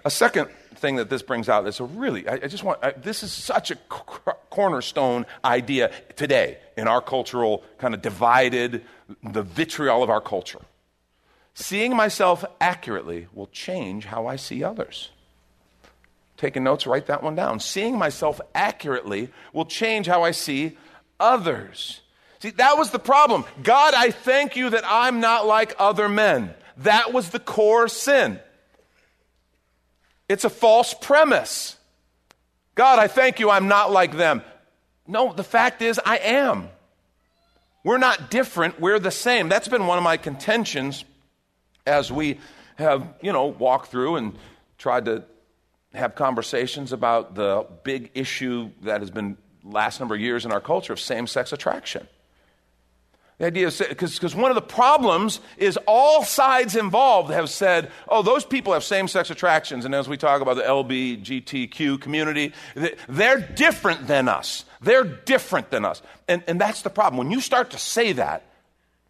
A 0.04 0.10
second 0.10 0.50
thing 0.74 0.96
that 0.96 1.12
this 1.12 1.22
brings 1.22 1.48
out 1.48 1.68
is 1.68 1.80
a 1.80 1.84
really, 1.84 2.28
I, 2.28 2.34
I 2.34 2.48
just 2.48 2.64
want, 2.64 2.84
I, 2.84 2.94
this 2.94 3.22
is 3.22 3.32
such 3.32 3.70
a 3.70 3.76
c- 3.76 4.32
cornerstone 4.50 5.28
idea 5.46 5.92
today 6.16 6.58
in 6.76 6.88
our 6.88 7.02
cultural 7.02 7.64
kind 7.78 7.94
of 7.94 8.02
divided, 8.02 8.84
the 9.22 9.44
vitriol 9.44 10.02
of 10.02 10.10
our 10.10 10.22
culture. 10.22 10.62
Seeing 11.60 11.94
myself 11.94 12.46
accurately 12.62 13.28
will 13.34 13.48
change 13.48 14.06
how 14.06 14.28
I 14.28 14.38
see 14.38 14.64
others. 14.64 15.10
Taking 16.38 16.64
notes, 16.64 16.88
write 16.88 17.08
that 17.08 17.22
one 17.22 17.36
down. 17.36 17.60
Seeing 17.60 17.98
myself 17.98 18.40
accurately 18.56 19.30
will 19.52 19.66
change 19.66 20.08
how 20.08 20.24
I 20.24 20.32
see 20.32 20.78
others. 21.20 22.00
See, 22.40 22.52
that 22.52 22.78
was 22.78 22.92
the 22.92 22.98
problem. 23.00 23.44
God, 23.62 23.94
I 23.94 24.12
thank 24.12 24.56
you 24.56 24.70
that 24.70 24.86
I'm 24.88 25.20
not 25.20 25.46
like 25.46 25.76
other 25.78 26.08
men. 26.08 26.54
That 26.78 27.12
was 27.12 27.30
the 27.30 27.42
core 27.42 27.90
sin. 27.90 28.40
It's 30.30 30.46
a 30.46 30.50
false 30.50 30.94
premise. 30.94 31.76
God, 32.74 33.00
I 33.00 33.10
thank 33.10 33.42
you 33.42 33.50
I'm 33.50 33.68
not 33.68 33.92
like 33.92 34.16
them. 34.16 34.44
No, 35.06 35.34
the 35.34 35.44
fact 35.44 35.82
is, 35.82 36.00
I 36.06 36.20
am. 36.20 36.70
We're 37.84 37.98
not 37.98 38.32
different, 38.32 38.80
we're 38.80 39.00
the 39.00 39.12
same. 39.12 39.50
That's 39.50 39.68
been 39.68 39.88
one 39.88 39.98
of 39.98 40.06
my 40.06 40.16
contentions 40.16 41.04
as 41.90 42.12
we 42.12 42.40
have, 42.78 43.06
you 43.22 43.34
know, 43.34 43.48
walked 43.48 43.90
through 43.92 44.16
and 44.16 44.38
tried 44.78 45.06
to 45.06 45.24
have 45.94 46.16
conversations 46.16 46.94
about 46.94 47.36
the 47.36 47.66
big 47.84 48.12
issue 48.14 48.70
that 48.84 49.02
has 49.02 49.10
been 49.10 49.38
last 49.64 50.00
number 50.00 50.16
of 50.16 50.22
years 50.22 50.46
in 50.46 50.52
our 50.52 50.62
culture 50.62 50.94
of 50.94 51.00
same 51.00 51.28
sex 51.28 51.52
attraction. 51.52 52.08
The 53.40 53.46
idea 53.46 53.68
is 53.68 53.80
because 53.80 54.36
one 54.36 54.52
of 54.52 54.56
the 54.56 54.62
problems 54.62 55.40
is 55.58 55.78
all 55.88 56.24
sides 56.24 56.76
involved 56.76 57.32
have 57.32 57.50
said, 57.50 57.90
oh, 58.10 58.22
those 58.22 58.44
people 58.44 58.74
have 58.74 58.84
same 58.84 59.08
sex 59.08 59.30
attractions. 59.30 59.86
And 59.86 59.96
as 59.96 60.10
we 60.10 60.18
talk 60.18 60.42
about 60.42 60.58
the 60.58 60.64
LBGTQ 60.64 62.02
community, 62.02 62.54
they're 63.08 63.40
different 63.40 64.08
than 64.08 64.28
us. 64.28 64.66
They're 64.82 65.06
different 65.06 65.72
than 65.72 65.86
us. 65.86 66.02
And, 66.28 66.44
and 66.48 66.60
that's 66.60 66.82
the 66.82 66.90
problem. 66.90 67.18
When 67.18 67.32
you 67.32 67.40
start 67.40 67.72
to 67.72 67.78
say 67.78 68.12
that, 68.14 68.49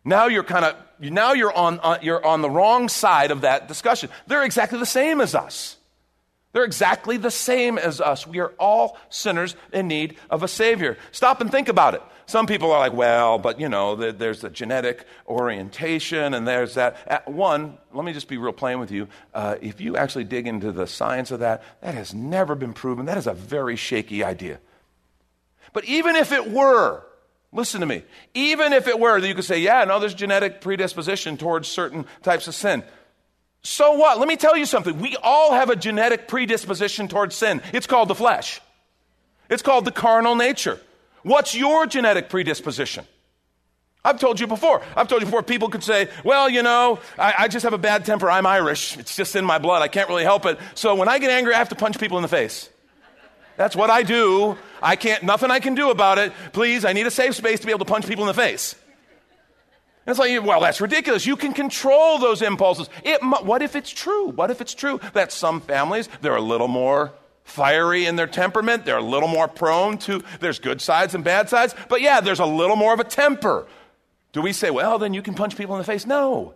now 0.03 0.27
you're 0.27 0.43
kind 0.43 0.65
of, 0.65 0.75
now 0.99 1.33
you're 1.33 1.53
on, 1.53 1.79
uh, 1.81 1.97
you're 2.01 2.25
on 2.25 2.41
the 2.41 2.49
wrong 2.49 2.89
side 2.89 3.31
of 3.31 3.41
that 3.41 3.67
discussion. 3.67 4.09
They're 4.27 4.43
exactly 4.43 4.79
the 4.79 4.85
same 4.85 5.21
as 5.21 5.35
us. 5.35 5.77
They're 6.51 6.63
exactly 6.63 7.17
the 7.17 7.31
same 7.31 7.77
as 7.77 8.01
us. 8.01 8.25
We 8.25 8.39
are 8.39 8.53
all 8.59 8.97
sinners 9.09 9.55
in 9.71 9.88
need 9.88 10.17
of 10.29 10.41
a 10.41 10.47
Savior. 10.47 10.97
Stop 11.12 11.41
and 11.41 11.51
think 11.51 11.69
about 11.69 11.93
it. 11.93 12.01
Some 12.25 12.45
people 12.45 12.71
are 12.71 12.79
like, 12.79 12.93
well, 12.93 13.39
but 13.39 13.59
you 13.59 13.69
know, 13.69 13.95
there's 13.95 14.41
the 14.41 14.49
genetic 14.49 15.05
orientation 15.27 16.33
and 16.33 16.47
there's 16.47 16.75
that. 16.75 16.97
At 17.07 17.27
One, 17.27 17.77
let 17.91 18.05
me 18.05 18.13
just 18.13 18.27
be 18.27 18.38
real 18.38 18.53
plain 18.53 18.79
with 18.79 18.91
you. 18.91 19.07
Uh, 19.33 19.55
if 19.62 19.81
you 19.81 19.97
actually 19.97 20.25
dig 20.25 20.47
into 20.47 20.71
the 20.71 20.85
science 20.85 21.31
of 21.31 21.39
that, 21.39 21.63
that 21.81 21.95
has 21.95 22.13
never 22.13 22.55
been 22.55 22.73
proven. 22.73 23.07
That 23.07 23.17
is 23.17 23.27
a 23.27 23.33
very 23.33 23.75
shaky 23.75 24.23
idea. 24.23 24.59
But 25.73 25.85
even 25.85 26.15
if 26.15 26.31
it 26.31 26.51
were, 26.51 27.03
listen 27.51 27.81
to 27.81 27.85
me, 27.85 28.03
even 28.33 28.73
if 28.73 28.88
it 28.88 28.99
were, 28.99 29.19
that 29.19 29.27
you 29.27 29.35
could 29.35 29.45
say, 29.45 29.59
yeah, 29.59 29.83
no, 29.85 29.99
there's 29.99 30.13
genetic 30.13 30.62
predisposition 30.62 31.38
towards 31.38 31.67
certain 31.67 32.05
types 32.23 32.47
of 32.47 32.55
sin. 32.55 32.83
So 33.62 33.93
what? 33.93 34.19
Let 34.19 34.27
me 34.27 34.38
tell 34.38 34.55
you 34.55 34.65
something. 34.65 34.99
We 34.99 35.17
all 35.21 35.53
have 35.53 35.69
a 35.69 35.75
genetic 35.75 36.27
predisposition 36.27 37.07
towards 37.07 37.35
sin. 37.35 37.62
It's 37.73 37.88
called 37.88 38.07
the 38.07 38.15
flesh. 38.15 38.62
It's 39.49 39.62
called 39.62 39.85
the 39.85 39.91
carnal 39.91 40.35
nature. 40.35 40.79
What's 41.23 41.55
your 41.55 41.85
genetic 41.85 42.29
predisposition? 42.29 43.05
I've 44.03 44.19
told 44.19 44.39
you 44.39 44.47
before. 44.47 44.81
I've 44.95 45.09
told 45.09 45.21
you 45.21 45.25
before, 45.25 45.43
people 45.43 45.67
could 45.67 45.83
say, 45.83 46.07
well, 46.23 46.49
you 46.49 46.63
know, 46.63 46.99
I, 47.17 47.33
I, 47.39 47.47
just 47.49 47.63
have 47.63 47.73
a 47.73 47.77
bad 47.77 48.05
temper. 48.05 48.31
I'm 48.31 48.45
Irish. 48.45 48.97
It's 48.97 49.13
just 49.13 49.35
in 49.35 49.43
my 49.43 49.57
blood. 49.57 49.81
I 49.81 49.89
can't 49.89 50.07
really 50.07 50.23
help 50.23 50.45
it. 50.45 50.57
So 50.73 50.95
when 50.95 51.09
I 51.09 51.19
get 51.19 51.29
angry, 51.29 51.53
I 51.53 51.57
have 51.57 51.69
to 51.69 51.75
punch 51.75 51.99
people 51.99 52.17
in 52.17 52.21
the 52.21 52.29
face. 52.29 52.69
That's 53.60 53.76
what 53.76 53.89
I 53.89 54.04
do. 54.04 54.58
I 54.82 54.95
can't, 54.95 55.22
nothing 55.22 55.52
I 55.52 55.60
can 55.60 55.76
do 55.76 55.89
about 55.89 56.17
it. 56.17 56.32
Please, 56.54 56.86
I 56.86 56.93
need 56.93 57.06
a 57.08 57.12
safe 57.12 57.36
space 57.36 57.60
to 57.60 57.65
be 57.65 57.74
able 57.74 57.86
to 57.86 57.91
punch 57.91 58.08
people 58.08 58.24
in 58.24 58.30
the 58.30 58.34
face. 58.34 58.74
And 60.06 60.12
it's 60.12 60.17
like, 60.17 60.45
well, 60.45 60.62
that's 60.62 60.80
ridiculous. 60.80 61.26
You 61.26 61.36
can 61.36 61.52
control 61.52 62.19
those 62.19 62.41
impulses. 62.41 62.89
It, 63.04 63.22
what 63.22 63.62
if 63.62 63.76
it's 63.76 63.89
true? 63.89 64.30
What 64.30 64.50
if 64.50 64.62
it's 64.62 64.74
true 64.74 65.02
that 65.12 65.34
some 65.34 65.60
families, 65.60 66.08
they're 66.22 66.38
a 66.38 66.41
little 66.41 66.69
more 66.69 67.12
fiery 67.43 68.06
in 68.06 68.15
their 68.15 68.28
temperament. 68.28 68.86
They're 68.86 68.95
a 68.95 69.02
little 69.02 69.28
more 69.28 69.50
prone 69.50 69.98
to, 70.00 70.24
there's 70.39 70.60
good 70.60 70.80
sides 70.80 71.13
and 71.13 71.22
bad 71.22 71.50
sides. 71.50 71.76
But 71.89 72.00
yeah, 72.00 72.22
there's 72.22 72.39
a 72.39 72.45
little 72.45 72.78
more 72.78 72.93
of 72.93 73.02
a 73.02 73.04
temper. 73.04 73.67
Do 74.32 74.41
we 74.41 74.54
say, 74.54 74.69
well, 74.69 75.00
then 75.00 75.13
you 75.13 75.22
can 75.22 75.34
punch 75.34 75.58
people 75.58 75.76
in 75.76 75.80
the 75.80 75.86
face? 75.86 76.06
No. 76.06 76.54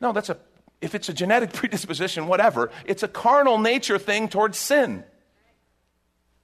No, 0.00 0.12
that's 0.12 0.28
a, 0.28 0.36
if 0.80 0.94
it's 0.94 1.08
a 1.08 1.12
genetic 1.12 1.52
predisposition, 1.54 2.28
whatever, 2.28 2.70
it's 2.84 3.02
a 3.02 3.08
carnal 3.08 3.58
nature 3.58 3.98
thing 3.98 4.28
towards 4.28 4.58
sin. 4.58 5.02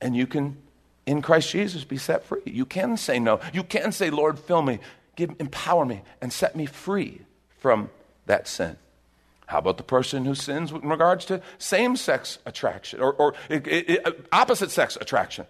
And 0.01 0.17
you 0.17 0.27
can, 0.27 0.57
in 1.07 1.23
Christ 1.23 1.51
Jesus, 1.51 1.85
be 1.85 1.99
set 1.99 2.25
free. 2.25 2.41
You 2.45 2.65
can 2.65 2.97
say 2.97 3.19
no. 3.19 3.41
You 3.53 3.63
can 3.63 3.93
say, 3.93 4.11
Lord, 4.11 4.39
fill 4.39 4.63
me 4.63 4.81
give, 5.21 5.37
empower 5.39 5.85
me 5.85 6.03
and 6.21 6.33
set 6.33 6.57
me 6.57 6.67
free 6.67 7.21
from 7.59 7.91
that 8.27 8.49
sin. 8.49 8.77
How 9.47 9.59
about 9.59 9.77
the 9.77 9.83
person 9.83 10.25
who 10.25 10.35
sins 10.35 10.71
in 10.71 10.89
regards 10.89 11.25
to 11.27 11.43
same 11.59 11.97
sex 11.97 12.39
attraction 12.47 13.01
or, 13.01 13.13
or 13.13 13.35
it, 13.49 13.67
it, 13.67 14.27
opposite 14.33 14.71
sex 14.71 14.97
attraction? 15.01 15.47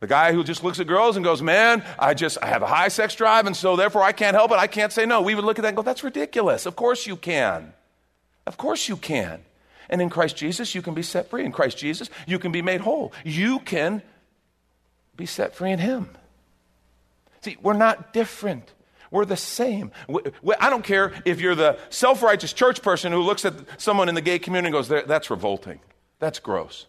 The 0.00 0.06
guy 0.06 0.32
who 0.32 0.42
just 0.42 0.64
looks 0.64 0.80
at 0.80 0.86
girls 0.86 1.16
and 1.16 1.24
goes, 1.24 1.40
Man, 1.40 1.84
I 1.98 2.14
just 2.14 2.38
I 2.42 2.46
have 2.46 2.62
a 2.62 2.66
high 2.66 2.88
sex 2.88 3.14
drive, 3.14 3.46
and 3.46 3.56
so 3.56 3.76
therefore 3.76 4.02
I 4.02 4.12
can't 4.12 4.34
help 4.34 4.50
it. 4.50 4.56
I 4.56 4.66
can't 4.66 4.92
say 4.92 5.06
no. 5.06 5.20
We 5.20 5.34
would 5.34 5.44
look 5.44 5.58
at 5.58 5.62
that 5.62 5.68
and 5.68 5.76
go, 5.76 5.82
That's 5.82 6.02
ridiculous. 6.02 6.66
Of 6.66 6.74
course 6.74 7.06
you 7.06 7.16
can. 7.16 7.72
Of 8.46 8.56
course 8.56 8.88
you 8.88 8.96
can. 8.96 9.42
And 9.90 10.00
in 10.00 10.08
Christ 10.08 10.36
Jesus, 10.36 10.74
you 10.74 10.82
can 10.82 10.94
be 10.94 11.02
set 11.02 11.28
free. 11.28 11.44
In 11.44 11.52
Christ 11.52 11.76
Jesus, 11.76 12.08
you 12.26 12.38
can 12.38 12.52
be 12.52 12.62
made 12.62 12.80
whole. 12.80 13.12
You 13.24 13.58
can 13.58 14.02
be 15.16 15.26
set 15.26 15.54
free 15.54 15.72
in 15.72 15.80
Him. 15.80 16.08
See, 17.42 17.58
we're 17.60 17.74
not 17.74 18.12
different. 18.12 18.72
We're 19.10 19.24
the 19.24 19.36
same. 19.36 19.90
I 20.60 20.70
don't 20.70 20.84
care 20.84 21.12
if 21.24 21.40
you're 21.40 21.56
the 21.56 21.76
self 21.90 22.22
righteous 22.22 22.52
church 22.52 22.80
person 22.82 23.10
who 23.10 23.20
looks 23.20 23.44
at 23.44 23.54
someone 23.78 24.08
in 24.08 24.14
the 24.14 24.20
gay 24.20 24.38
community 24.38 24.68
and 24.68 24.72
goes, 24.72 25.06
That's 25.06 25.28
revolting. 25.28 25.80
That's 26.20 26.38
gross. 26.38 26.86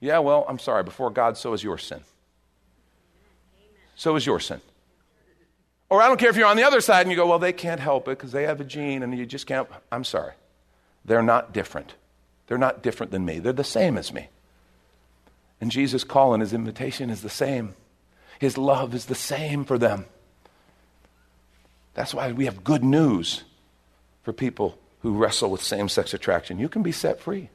Yeah, 0.00 0.20
well, 0.20 0.46
I'm 0.48 0.58
sorry. 0.58 0.84
Before 0.84 1.10
God, 1.10 1.36
so 1.36 1.52
is 1.52 1.62
your 1.62 1.76
sin. 1.76 2.00
So 3.96 4.16
is 4.16 4.24
your 4.24 4.40
sin. 4.40 4.62
Or 5.90 6.00
I 6.00 6.08
don't 6.08 6.18
care 6.18 6.30
if 6.30 6.36
you're 6.36 6.46
on 6.46 6.56
the 6.56 6.62
other 6.62 6.80
side 6.80 7.02
and 7.02 7.10
you 7.10 7.16
go, 7.16 7.26
Well, 7.26 7.38
they 7.38 7.52
can't 7.52 7.80
help 7.80 8.08
it 8.08 8.16
because 8.16 8.32
they 8.32 8.44
have 8.44 8.62
a 8.62 8.64
gene 8.64 9.02
and 9.02 9.16
you 9.16 9.26
just 9.26 9.46
can't. 9.46 9.68
I'm 9.92 10.04
sorry. 10.04 10.32
They're 11.08 11.22
not 11.22 11.52
different. 11.52 11.94
They're 12.46 12.58
not 12.58 12.82
different 12.82 13.12
than 13.12 13.24
me. 13.24 13.38
They're 13.38 13.52
the 13.52 13.64
same 13.64 13.98
as 13.98 14.12
me. 14.12 14.28
And 15.60 15.70
Jesus' 15.70 16.04
call 16.04 16.34
and 16.34 16.40
his 16.40 16.52
invitation 16.52 17.10
is 17.10 17.22
the 17.22 17.30
same. 17.30 17.74
His 18.38 18.56
love 18.56 18.94
is 18.94 19.06
the 19.06 19.14
same 19.14 19.64
for 19.64 19.78
them. 19.78 20.04
That's 21.94 22.14
why 22.14 22.30
we 22.30 22.44
have 22.44 22.62
good 22.62 22.84
news 22.84 23.42
for 24.22 24.32
people 24.32 24.78
who 25.00 25.14
wrestle 25.14 25.50
with 25.50 25.62
same 25.62 25.88
sex 25.88 26.14
attraction. 26.14 26.58
You 26.58 26.68
can 26.68 26.82
be 26.82 26.92
set 26.92 27.20
free, 27.20 27.50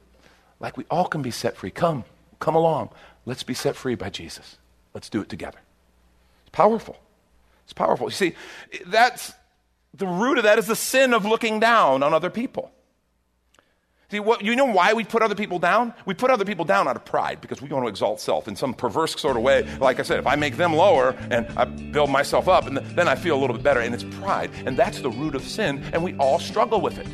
like 0.60 0.76
we 0.76 0.84
all 0.90 1.06
can 1.06 1.22
be 1.22 1.30
set 1.30 1.56
free. 1.56 1.70
Come, 1.70 2.04
come 2.40 2.54
along. 2.54 2.90
Let's 3.24 3.42
be 3.42 3.54
set 3.54 3.76
free 3.76 3.94
by 3.94 4.10
Jesus. 4.10 4.58
Let's 4.92 5.08
do 5.08 5.22
it 5.22 5.28
together. 5.28 5.58
It's 6.42 6.50
powerful. 6.50 6.98
It's 7.64 7.72
powerful. 7.72 8.08
You 8.08 8.12
see, 8.12 8.34
that's 8.84 9.32
the 9.94 10.06
root 10.06 10.38
of 10.38 10.44
that 10.44 10.58
is 10.58 10.66
the 10.66 10.76
sin 10.76 11.14
of 11.14 11.24
looking 11.24 11.60
down 11.60 12.02
on 12.02 12.12
other 12.12 12.30
people. 12.30 12.70
See, 14.10 14.20
what, 14.20 14.44
you 14.44 14.54
know 14.54 14.66
why 14.66 14.92
we 14.92 15.02
put 15.02 15.22
other 15.22 15.34
people 15.34 15.58
down? 15.58 15.94
We 16.04 16.12
put 16.12 16.30
other 16.30 16.44
people 16.44 16.66
down 16.66 16.86
out 16.86 16.94
of 16.94 17.06
pride 17.06 17.40
because 17.40 17.62
we 17.62 17.70
want 17.70 17.84
to 17.84 17.88
exalt 17.88 18.20
self 18.20 18.46
in 18.48 18.54
some 18.54 18.74
perverse 18.74 19.18
sort 19.18 19.36
of 19.36 19.42
way. 19.42 19.62
Like 19.78 19.98
I 19.98 20.02
said, 20.02 20.18
if 20.18 20.26
I 20.26 20.36
make 20.36 20.58
them 20.58 20.74
lower 20.74 21.16
and 21.30 21.46
I 21.56 21.64
build 21.64 22.10
myself 22.10 22.46
up, 22.46 22.66
and 22.66 22.76
then 22.76 23.08
I 23.08 23.14
feel 23.14 23.34
a 23.34 23.40
little 23.40 23.56
bit 23.56 23.64
better, 23.64 23.80
and 23.80 23.94
it's 23.94 24.04
pride. 24.04 24.50
And 24.66 24.76
that's 24.76 25.00
the 25.00 25.10
root 25.10 25.34
of 25.34 25.42
sin, 25.42 25.82
and 25.94 26.04
we 26.04 26.14
all 26.18 26.38
struggle 26.38 26.82
with 26.82 26.98
it. 26.98 27.06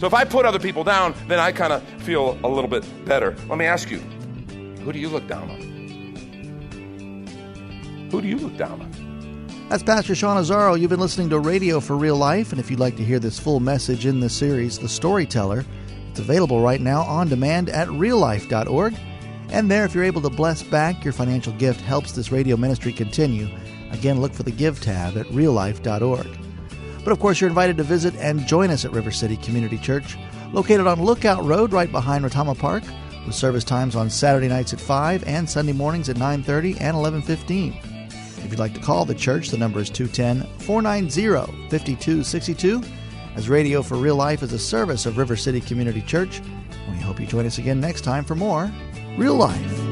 So 0.00 0.06
if 0.06 0.14
I 0.14 0.24
put 0.24 0.46
other 0.46 0.58
people 0.58 0.82
down, 0.82 1.14
then 1.28 1.38
I 1.38 1.52
kind 1.52 1.74
of 1.74 1.82
feel 2.02 2.38
a 2.42 2.48
little 2.48 2.70
bit 2.70 2.84
better. 3.04 3.36
Let 3.48 3.58
me 3.58 3.66
ask 3.66 3.90
you 3.90 3.98
who 4.80 4.92
do 4.92 4.98
you 4.98 5.10
look 5.10 5.28
down 5.28 5.50
on? 5.50 5.60
Who 8.10 8.20
do 8.22 8.28
you 8.28 8.38
look 8.38 8.56
down 8.56 8.80
on? 8.80 8.90
That's 9.68 9.82
Pastor 9.82 10.14
Sean 10.14 10.42
Azzaro. 10.42 10.78
You've 10.78 10.90
been 10.90 11.00
listening 11.00 11.30
to 11.30 11.38
Radio 11.38 11.80
for 11.80 11.96
Real 11.96 12.16
Life, 12.16 12.50
and 12.50 12.58
if 12.58 12.70
you'd 12.70 12.80
like 12.80 12.96
to 12.96 13.04
hear 13.04 13.18
this 13.18 13.38
full 13.38 13.60
message 13.60 14.04
in 14.04 14.20
this 14.20 14.34
series, 14.34 14.78
The 14.78 14.88
Storyteller, 14.88 15.64
it's 16.12 16.20
available 16.20 16.60
right 16.60 16.82
now 16.82 17.00
on 17.04 17.30
demand 17.30 17.70
at 17.70 17.88
reallife.org. 17.88 18.94
And 19.48 19.70
there, 19.70 19.86
if 19.86 19.94
you're 19.94 20.04
able 20.04 20.20
to 20.20 20.28
bless 20.28 20.62
back, 20.62 21.02
your 21.02 21.14
financial 21.14 21.54
gift 21.54 21.80
helps 21.80 22.12
this 22.12 22.30
radio 22.30 22.54
ministry 22.54 22.92
continue. 22.92 23.48
Again, 23.92 24.20
look 24.20 24.34
for 24.34 24.42
the 24.42 24.50
Give 24.50 24.78
tab 24.78 25.16
at 25.16 25.24
reallife.org. 25.28 26.26
But 27.02 27.12
of 27.12 27.18
course, 27.18 27.40
you're 27.40 27.48
invited 27.48 27.78
to 27.78 27.82
visit 27.82 28.14
and 28.16 28.46
join 28.46 28.68
us 28.68 28.84
at 28.84 28.92
River 28.92 29.10
City 29.10 29.38
Community 29.38 29.78
Church, 29.78 30.18
located 30.52 30.86
on 30.86 31.02
Lookout 31.02 31.46
Road 31.46 31.72
right 31.72 31.90
behind 31.90 32.26
Retama 32.26 32.58
Park, 32.58 32.82
with 33.24 33.34
service 33.34 33.64
times 33.64 33.96
on 33.96 34.10
Saturday 34.10 34.48
nights 34.48 34.74
at 34.74 34.80
5 34.82 35.24
and 35.26 35.48
Sunday 35.48 35.72
mornings 35.72 36.10
at 36.10 36.18
9:30 36.18 36.78
and 36.78 36.94
11:15. 36.94 37.74
If 38.44 38.50
you'd 38.50 38.58
like 38.58 38.74
to 38.74 38.80
call 38.80 39.06
the 39.06 39.14
church, 39.14 39.48
the 39.48 39.56
number 39.56 39.80
is 39.80 39.88
210 39.88 40.46
490 40.58 41.70
5262 41.70 42.82
as 43.34 43.48
Radio 43.48 43.82
for 43.82 43.96
Real 43.96 44.16
Life 44.16 44.42
is 44.42 44.52
a 44.52 44.58
service 44.58 45.06
of 45.06 45.16
River 45.16 45.36
City 45.36 45.60
Community 45.60 46.02
Church. 46.02 46.40
We 46.90 46.96
hope 46.96 47.20
you 47.20 47.26
join 47.26 47.46
us 47.46 47.58
again 47.58 47.80
next 47.80 48.02
time 48.02 48.24
for 48.24 48.34
more 48.34 48.70
Real 49.16 49.34
Life. 49.34 49.91